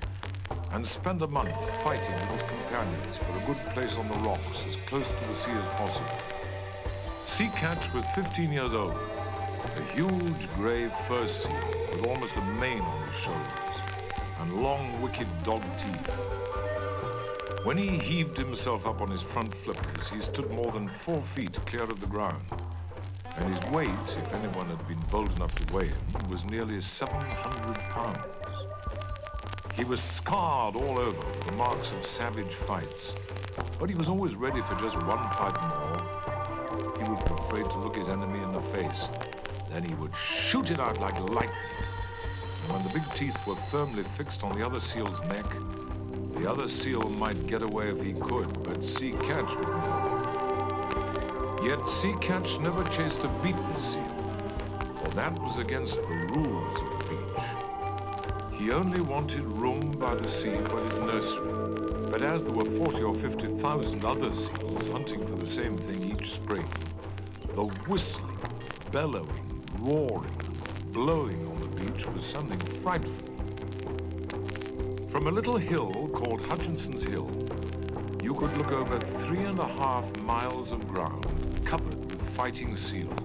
and 0.71 0.85
spend 0.85 1.21
a 1.21 1.27
month 1.27 1.53
fighting 1.83 2.13
with 2.13 2.29
his 2.29 2.41
companions 2.43 3.17
for 3.17 3.37
a 3.37 3.45
good 3.45 3.73
place 3.73 3.97
on 3.97 4.07
the 4.07 4.15
rocks 4.15 4.65
as 4.67 4.75
close 4.87 5.11
to 5.11 5.25
the 5.25 5.33
sea 5.33 5.51
as 5.51 5.65
possible. 5.67 6.17
Sea 7.25 7.49
Catch 7.55 7.93
was 7.93 8.05
15 8.15 8.51
years 8.51 8.73
old, 8.73 8.97
a 9.75 9.93
huge 9.93 10.47
grey 10.55 10.89
fur 11.07 11.27
seal 11.27 11.51
with 11.91 12.05
almost 12.07 12.35
a 12.37 12.41
mane 12.41 12.81
on 12.81 13.07
his 13.07 13.15
shoulders, 13.15 13.81
and 14.39 14.61
long, 14.61 15.01
wicked 15.01 15.27
dog 15.43 15.61
teeth. 15.77 16.25
When 17.63 17.77
he 17.77 17.97
heaved 17.97 18.37
himself 18.37 18.87
up 18.87 19.01
on 19.01 19.09
his 19.09 19.21
front 19.21 19.53
flippers, 19.53 20.07
he 20.09 20.21
stood 20.21 20.49
more 20.51 20.71
than 20.71 20.87
four 20.87 21.21
feet 21.21 21.53
clear 21.65 21.83
of 21.83 21.99
the 21.99 22.07
ground. 22.07 22.41
And 23.35 23.53
his 23.53 23.71
weight, 23.71 23.89
if 24.07 24.33
anyone 24.33 24.67
had 24.67 24.87
been 24.87 24.99
bold 25.11 25.33
enough 25.35 25.53
to 25.55 25.73
weigh 25.73 25.87
him, 25.87 26.29
was 26.29 26.45
nearly 26.45 26.81
700 26.81 27.75
pounds. 27.89 28.48
He 29.79 29.85
was 29.85 30.01
scarred 30.01 30.75
all 30.75 30.99
over 30.99 31.17
with 31.17 31.45
the 31.45 31.53
marks 31.53 31.93
of 31.93 32.05
savage 32.05 32.53
fights, 32.53 33.13
but 33.79 33.89
he 33.89 33.95
was 33.95 34.09
always 34.09 34.35
ready 34.35 34.61
for 34.61 34.75
just 34.75 34.97
one 35.03 35.25
fight 35.29 35.55
more. 35.69 36.97
He 36.97 37.09
would 37.09 37.23
be 37.23 37.31
afraid 37.31 37.63
to 37.71 37.79
look 37.79 37.95
his 37.95 38.09
enemy 38.09 38.43
in 38.43 38.51
the 38.51 38.59
face. 38.59 39.07
Then 39.71 39.85
he 39.85 39.95
would 39.95 40.11
shoot 40.17 40.69
it 40.69 40.81
out 40.81 40.99
like 40.99 41.17
lightning. 41.21 41.55
And 42.63 42.73
when 42.73 42.83
the 42.83 42.89
big 42.89 43.13
teeth 43.13 43.37
were 43.47 43.55
firmly 43.55 44.03
fixed 44.03 44.43
on 44.43 44.51
the 44.59 44.65
other 44.65 44.81
seal's 44.81 45.21
neck, 45.29 45.45
the 46.35 46.51
other 46.51 46.67
seal 46.67 47.03
might 47.03 47.47
get 47.47 47.61
away 47.61 47.87
if 47.87 48.03
he 48.03 48.11
could, 48.11 48.61
but 48.65 48.85
Sea 48.85 49.13
Catch 49.13 49.55
would 49.55 49.67
never. 49.69 50.19
Yet 51.63 51.87
Sea 51.87 52.15
Catch 52.19 52.59
never 52.59 52.83
chased 52.89 53.23
a 53.23 53.29
beaten 53.41 53.79
seal, 53.79 54.03
for 55.01 55.09
that 55.11 55.39
was 55.39 55.57
against 55.57 56.01
the 56.01 56.27
rules. 56.33 56.98
He 58.59 58.71
only 58.71 58.99
wanted 58.99 59.45
room 59.45 59.91
by 59.91 60.15
the 60.15 60.27
sea 60.27 60.57
for 60.65 60.83
his 60.83 60.99
nursery. 60.99 61.53
But 62.11 62.21
as 62.21 62.43
there 62.43 62.51
were 62.51 62.65
40 62.65 63.03
or 63.03 63.15
50,000 63.15 64.03
other 64.03 64.33
seals 64.33 64.89
hunting 64.89 65.25
for 65.25 65.35
the 65.35 65.47
same 65.47 65.77
thing 65.77 66.11
each 66.11 66.31
spring, 66.31 66.67
the 67.55 67.63
whistling, 67.87 68.37
bellowing, 68.91 69.63
roaring, 69.79 70.37
blowing 70.91 71.47
on 71.47 71.55
the 71.61 71.67
beach 71.67 72.05
was 72.07 72.25
something 72.25 72.59
frightful. 72.83 73.29
From 75.07 75.27
a 75.27 75.31
little 75.31 75.55
hill 75.55 76.09
called 76.13 76.45
Hutchinson's 76.45 77.03
Hill, 77.03 77.31
you 78.21 78.33
could 78.33 78.57
look 78.57 78.73
over 78.73 78.99
three 78.99 79.45
and 79.45 79.59
a 79.59 79.67
half 79.67 80.13
miles 80.17 80.73
of 80.73 80.85
ground 80.85 81.25
covered 81.63 82.11
with 82.11 82.21
fighting 82.21 82.75
seals. 82.75 83.15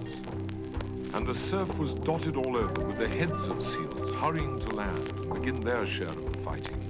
And 1.15 1.25
the 1.25 1.33
surf 1.33 1.79
was 1.79 1.93
dotted 1.93 2.35
all 2.35 2.57
over 2.57 2.81
with 2.81 2.97
the 2.97 3.07
heads 3.07 3.47
of 3.47 3.63
seals 3.63 4.13
hurrying 4.15 4.59
to 4.59 4.69
land 4.71 5.11
and 5.11 5.33
begin 5.33 5.61
their 5.61 5.85
share 5.85 6.09
of 6.09 6.33
the 6.33 6.39
fighting. 6.39 6.83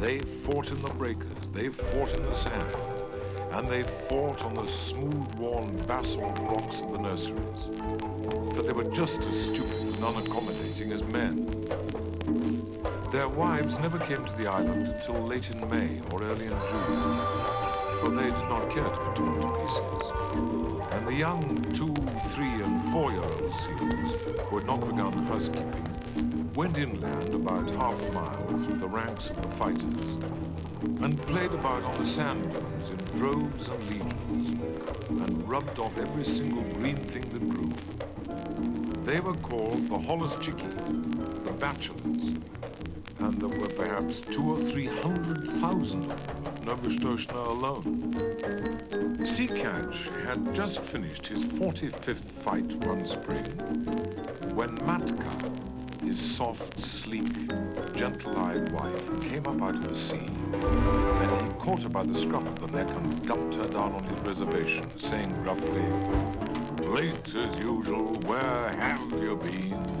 They 0.00 0.18
fought 0.18 0.72
in 0.72 0.82
the 0.82 0.90
breakers, 0.90 1.48
they 1.54 1.68
fought 1.68 2.12
in 2.14 2.22
the 2.24 2.34
sand, 2.34 2.74
and 3.52 3.68
they 3.68 3.84
fought 3.84 4.44
on 4.44 4.54
the 4.54 4.66
smooth-worn 4.66 5.76
basalt 5.86 6.36
rocks 6.40 6.80
of 6.80 6.90
the 6.90 6.98
nurseries. 6.98 7.68
For 8.56 8.62
they 8.64 8.72
were 8.72 8.90
just 8.90 9.20
as 9.20 9.40
stupid 9.40 9.80
and 9.82 9.98
unaccommodating 9.98 10.90
as 10.92 11.04
men. 11.04 11.46
Their 13.12 13.28
wives 13.28 13.78
never 13.78 14.00
came 14.00 14.24
to 14.24 14.36
the 14.36 14.48
island 14.48 14.88
until 14.88 15.22
late 15.22 15.48
in 15.52 15.60
May 15.70 16.00
or 16.10 16.24
early 16.24 16.46
in 16.46 16.58
June, 16.68 17.05
for 18.06 18.12
they 18.12 18.30
did 18.30 18.48
not 18.48 18.70
care 18.70 18.84
to 18.84 18.90
be 18.90 19.16
torn 19.16 19.40
to 19.40 19.48
pieces. 19.58 20.92
And 20.92 21.08
the 21.08 21.14
young 21.14 21.42
two, 21.72 21.92
three, 22.34 22.62
and 22.62 22.80
four-year-old 22.92 23.56
seals, 23.56 24.12
who 24.46 24.58
had 24.58 24.66
not 24.66 24.80
begun 24.80 25.12
housekeeping, 25.26 26.52
went 26.54 26.78
inland 26.78 27.34
about 27.34 27.68
half 27.70 28.00
a 28.00 28.12
mile 28.12 28.46
through 28.46 28.78
the 28.78 28.86
ranks 28.86 29.30
of 29.30 29.42
the 29.42 29.48
fighters 29.48 30.10
and 31.02 31.20
played 31.22 31.50
about 31.50 31.82
on 31.82 31.98
the 31.98 32.04
sand 32.04 32.52
dunes 32.52 32.90
in 32.90 33.18
droves 33.18 33.68
and 33.70 33.90
legions 33.90 34.60
and 35.08 35.48
rubbed 35.48 35.76
off 35.80 35.98
every 35.98 36.24
single 36.24 36.62
green 36.74 36.96
thing 36.96 37.28
that 37.32 37.48
grew. 37.48 37.72
They 39.04 39.18
were 39.18 39.34
called 39.34 39.88
the 39.88 39.98
holluschickie, 39.98 41.44
the 41.44 41.50
bachelors, 41.50 42.36
and 43.18 43.40
there 43.40 43.60
were 43.60 43.68
perhaps 43.68 44.20
two 44.20 44.52
or 44.52 44.58
three 44.58 44.86
hundred 44.86 45.48
thousand 45.60 46.08
of 46.12 46.26
them 46.26 46.35
at 46.68 46.78
Novastoshnah 46.78 47.46
alone. 47.46 48.12
Catch 49.36 50.08
had 50.24 50.54
just 50.54 50.80
finished 50.80 51.26
his 51.26 51.44
45th 51.44 52.30
fight 52.42 52.72
one 52.86 53.04
spring 53.04 53.44
when 54.54 54.76
Matkah, 54.78 56.02
his 56.02 56.18
soft, 56.18 56.80
sleek, 56.80 57.48
gentle-eyed 57.94 58.72
wife, 58.72 59.20
came 59.20 59.46
up 59.46 59.60
out 59.62 59.74
of 59.76 59.88
the 59.88 59.94
sea. 59.94 60.26
Then 60.50 61.46
he 61.46 61.52
caught 61.58 61.82
her 61.82 61.88
by 61.88 62.04
the 62.04 62.14
scruff 62.14 62.46
of 62.46 62.58
the 62.58 62.68
neck 62.68 62.88
and 62.96 63.26
dumped 63.26 63.56
her 63.56 63.68
down 63.68 63.92
on 63.92 64.04
his 64.04 64.18
reservation, 64.20 64.90
saying 64.98 65.32
gruffly, 65.42 65.84
Late 66.88 67.34
as 67.34 67.58
usual, 67.58 68.14
where 68.26 68.72
have 68.76 69.12
you 69.12 69.36
been? 69.36 69.95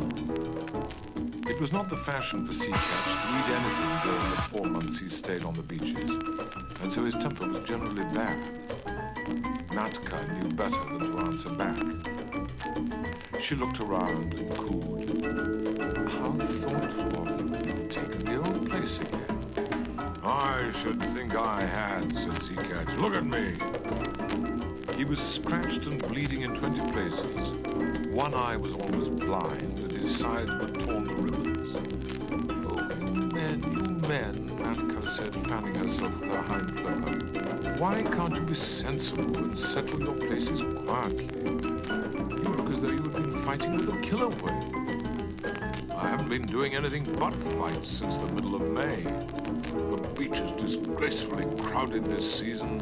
It 1.48 1.60
was 1.60 1.72
not 1.72 1.88
the 1.88 1.96
fashion 1.96 2.44
for 2.44 2.52
Sea 2.52 2.72
Catch 2.72 3.04
to 3.04 3.28
eat 3.38 3.48
anything 3.54 4.00
during 4.02 4.30
the 4.30 4.36
four 4.50 4.66
months 4.66 4.98
he 4.98 5.08
stayed 5.08 5.44
on 5.44 5.54
the 5.54 5.62
beaches, 5.62 6.10
and 6.82 6.92
so 6.92 7.04
his 7.04 7.14
temper 7.14 7.46
was 7.46 7.60
generally 7.60 8.02
bad. 8.14 8.36
Matkah 9.68 10.42
knew 10.42 10.48
better 10.56 10.70
than 10.70 11.12
to 11.12 11.18
answer 11.20 11.50
back. 11.50 11.76
She 13.40 13.54
looked 13.54 13.78
around 13.78 14.34
and 14.34 14.56
cooed. 14.56 15.22
How 16.10 16.32
thoughtful 16.32 17.28
of 17.28 17.40
you. 17.40 17.72
You've 17.72 17.90
taken 17.90 18.24
the 18.24 18.36
old 18.36 18.68
place 18.68 18.98
again. 18.98 19.46
I 20.24 20.72
should 20.72 21.00
think 21.14 21.36
I 21.36 21.64
had, 21.64 22.16
said 22.18 22.42
Sea 22.42 22.56
Catch. 22.56 22.88
Look 22.98 23.14
at 23.14 23.24
me. 23.24 23.54
He 24.96 25.04
was 25.04 25.20
scratched 25.20 25.86
and 25.86 26.02
bleeding 26.08 26.42
in 26.42 26.54
20 26.54 26.92
places. 26.92 28.06
One 28.08 28.34
eye 28.34 28.56
was 28.56 28.72
almost 28.72 29.14
blind, 29.16 29.85
his 30.06 30.18
sides 30.18 30.50
were 30.52 30.68
torn 30.68 31.04
to 31.04 31.14
ribbons. 31.16 31.74
Oh, 32.70 32.76
men, 33.34 33.60
you 33.60 34.08
men, 34.08 34.48
Matkah 34.50 35.08
said, 35.08 35.34
fanning 35.48 35.74
herself 35.74 36.16
with 36.20 36.30
her 36.30 36.42
hind 36.42 36.70
flipper, 36.78 37.74
why 37.78 38.02
can't 38.02 38.36
you 38.36 38.42
be 38.42 38.54
sensible 38.54 39.36
and 39.36 39.58
settle 39.58 40.00
your 40.00 40.14
places 40.14 40.60
quietly? 40.84 41.42
You 41.42 42.54
look 42.54 42.70
as 42.72 42.80
though 42.82 42.90
you 42.90 43.02
had 43.02 43.14
been 43.14 43.32
fighting 43.42 43.76
with 43.78 43.88
a 43.88 44.00
killer 44.00 44.28
whale. 44.28 45.96
I 45.96 46.08
haven't 46.08 46.28
been 46.28 46.46
doing 46.46 46.76
anything 46.76 47.02
but 47.18 47.34
fight 47.34 47.84
since 47.84 48.16
the 48.16 48.30
middle 48.30 48.54
of 48.54 48.62
May. 48.62 49.02
The 49.02 50.08
beach 50.16 50.38
is 50.38 50.52
disgracefully 50.52 51.46
crowded 51.64 52.04
this 52.04 52.32
season. 52.32 52.80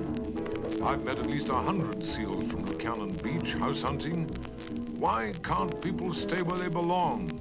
I've 0.84 1.02
met 1.02 1.18
at 1.18 1.26
least 1.26 1.48
a 1.48 1.54
hundred 1.54 2.04
seals 2.04 2.50
from 2.50 2.66
Lukannon 2.66 3.22
Beach 3.22 3.54
house 3.54 3.80
hunting. 3.80 4.28
Why 5.04 5.34
can't 5.42 5.82
people 5.82 6.14
stay 6.14 6.40
where 6.40 6.58
they 6.58 6.70
belong? 6.70 7.38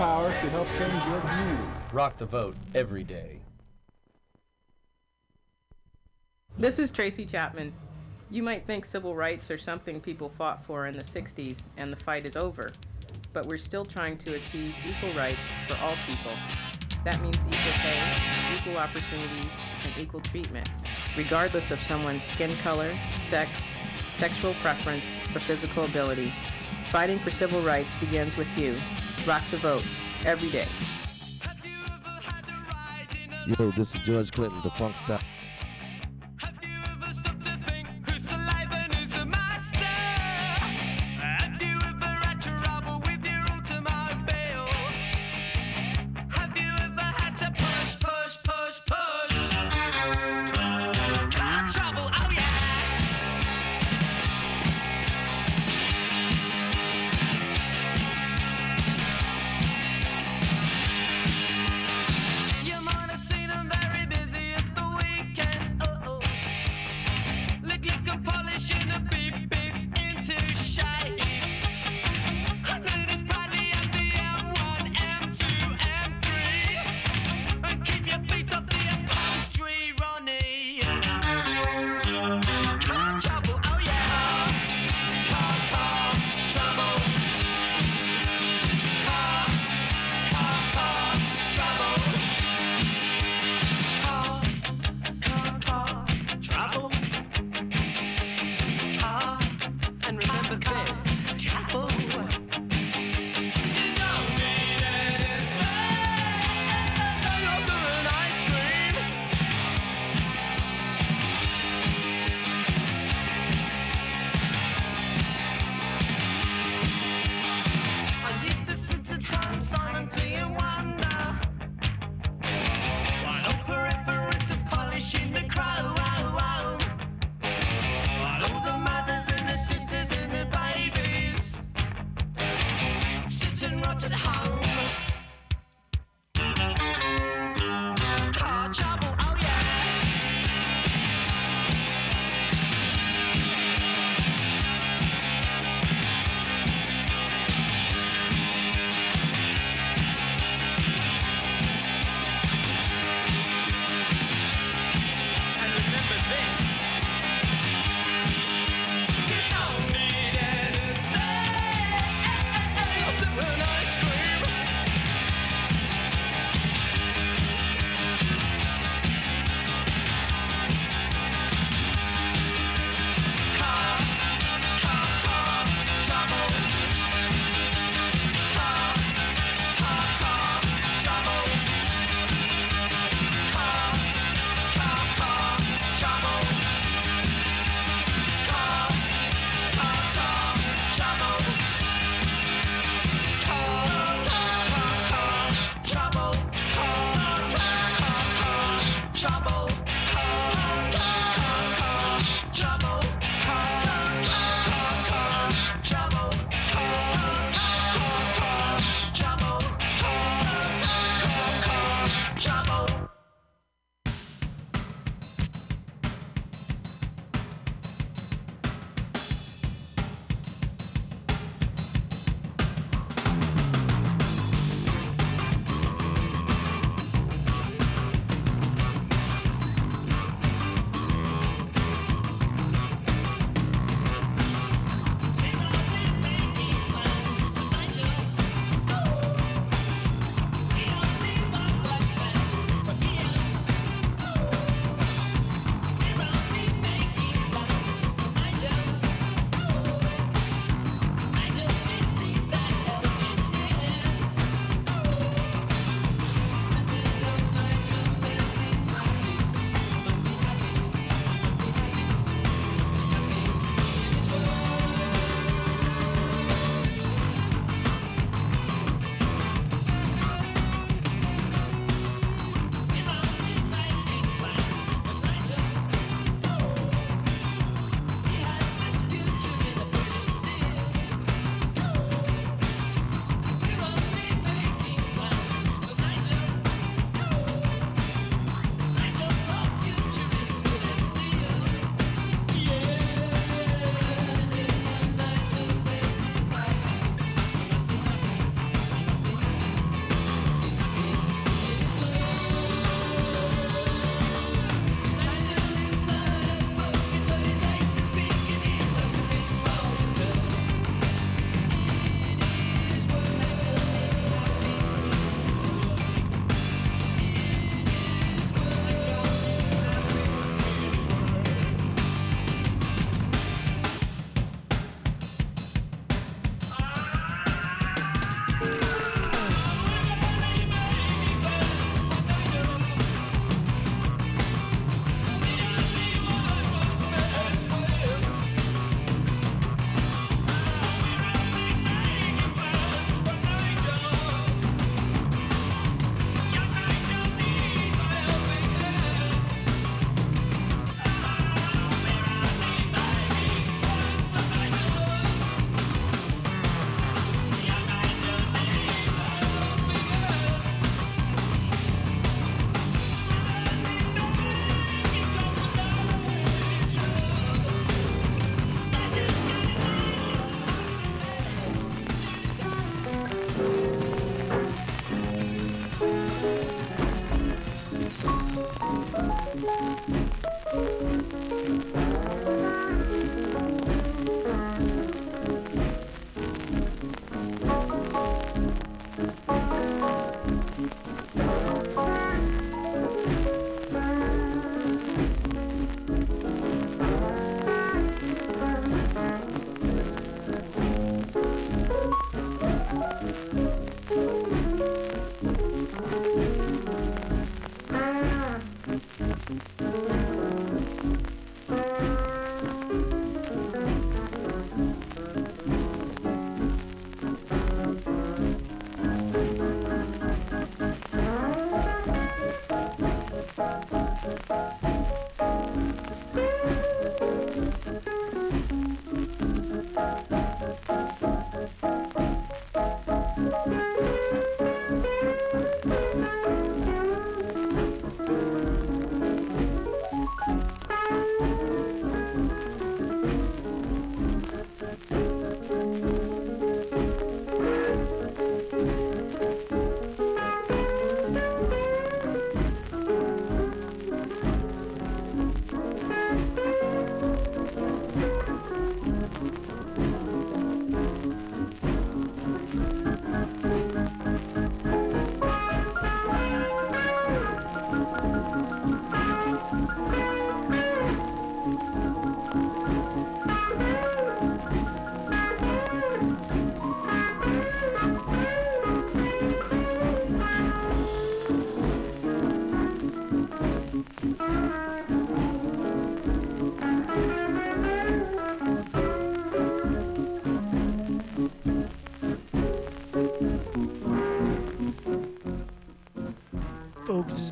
Power 0.00 0.30
to 0.40 0.48
help 0.48 0.66
change 0.78 1.04
your 1.04 1.20
community. 1.20 1.62
Rock 1.92 2.16
the 2.16 2.24
vote 2.24 2.56
every 2.74 3.04
day. 3.04 3.38
This 6.56 6.78
is 6.78 6.90
Tracy 6.90 7.26
Chapman. 7.26 7.70
You 8.30 8.42
might 8.42 8.64
think 8.64 8.86
civil 8.86 9.14
rights 9.14 9.50
are 9.50 9.58
something 9.58 10.00
people 10.00 10.32
fought 10.38 10.64
for 10.64 10.86
in 10.86 10.96
the 10.96 11.02
60s 11.02 11.58
and 11.76 11.92
the 11.92 11.96
fight 11.96 12.24
is 12.24 12.34
over, 12.34 12.72
but 13.34 13.44
we're 13.44 13.58
still 13.58 13.84
trying 13.84 14.16
to 14.18 14.36
achieve 14.36 14.74
equal 14.88 15.12
rights 15.12 15.50
for 15.68 15.76
all 15.84 15.94
people. 16.06 16.32
That 17.04 17.20
means 17.20 17.36
equal 17.36 17.72
pay, 17.82 18.56
equal 18.56 18.78
opportunities, 18.78 19.52
and 19.84 20.02
equal 20.02 20.20
treatment, 20.20 20.70
regardless 21.14 21.70
of 21.70 21.82
someone's 21.82 22.24
skin 22.24 22.56
color, 22.62 22.96
sex, 23.18 23.50
sexual 24.12 24.54
preference, 24.62 25.04
or 25.34 25.40
physical 25.40 25.84
ability. 25.84 26.32
Fighting 26.84 27.18
for 27.18 27.30
civil 27.30 27.60
rights 27.60 27.94
begins 27.96 28.38
with 28.38 28.48
you. 28.56 28.74
Rock 29.30 29.44
the 29.52 29.58
vote 29.58 29.84
every 30.26 30.50
day. 30.50 30.66
Yo, 33.46 33.70
this 33.70 33.94
is 33.94 34.00
George 34.00 34.32
Clinton, 34.32 34.60
the 34.64 34.70
funk 34.70 34.96
style. 34.96 35.20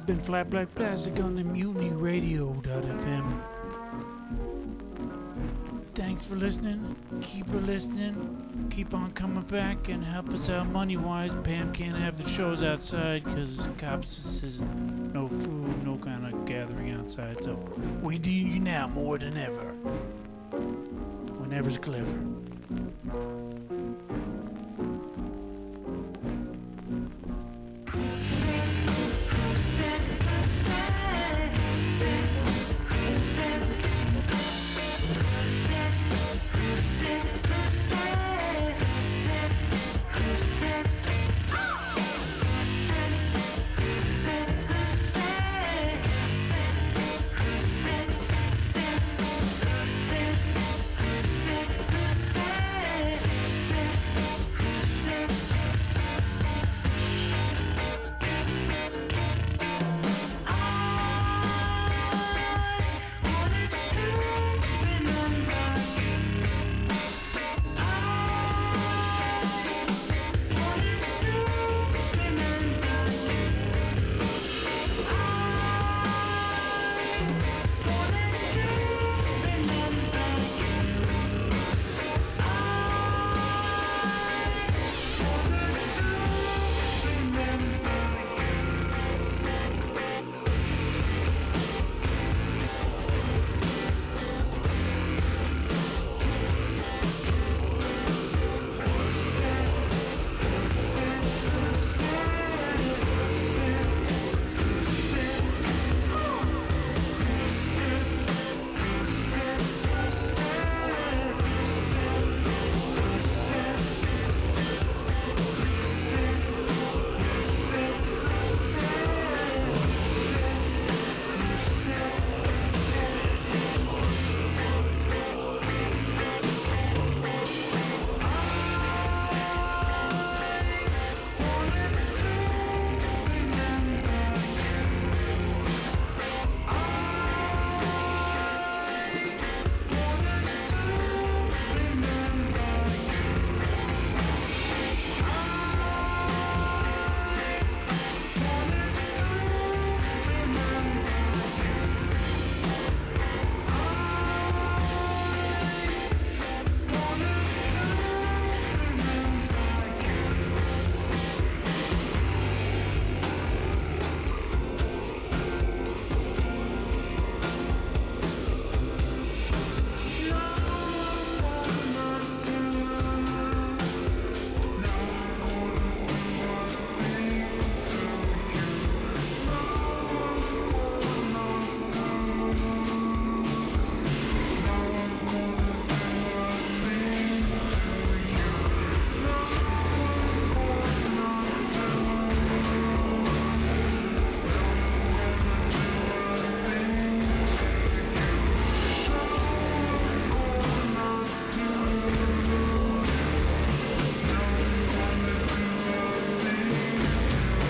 Been 0.08 0.18
Flat 0.20 0.48
Black 0.48 0.74
Plastic 0.74 1.20
on 1.20 1.36
the 1.36 1.44
Mutiny 1.44 1.90
Radio.fm. 1.90 3.42
Thanks 5.94 6.24
for 6.24 6.34
listening. 6.34 6.96
Keep 7.20 7.48
listening. 7.52 8.68
Keep 8.70 8.94
on 8.94 9.12
coming 9.12 9.42
back 9.42 9.90
and 9.90 10.02
help 10.02 10.32
us 10.32 10.48
out 10.48 10.66
money 10.68 10.96
wise. 10.96 11.34
Pam 11.44 11.74
can't 11.74 11.98
have 11.98 12.16
the 12.16 12.26
shows 12.26 12.62
outside 12.62 13.22
because 13.22 13.68
cops 13.76 14.10
says 14.10 14.62
no 15.12 15.28
food, 15.28 15.84
no 15.84 15.98
kind 15.98 16.24
of 16.24 16.46
gathering 16.46 16.92
outside. 16.92 17.44
So 17.44 17.56
we 18.00 18.18
need 18.18 18.50
you 18.50 18.60
now 18.60 18.86
more 18.88 19.18
than 19.18 19.36
ever. 19.36 19.74
Whenever's 21.36 21.76
clever. 21.76 22.27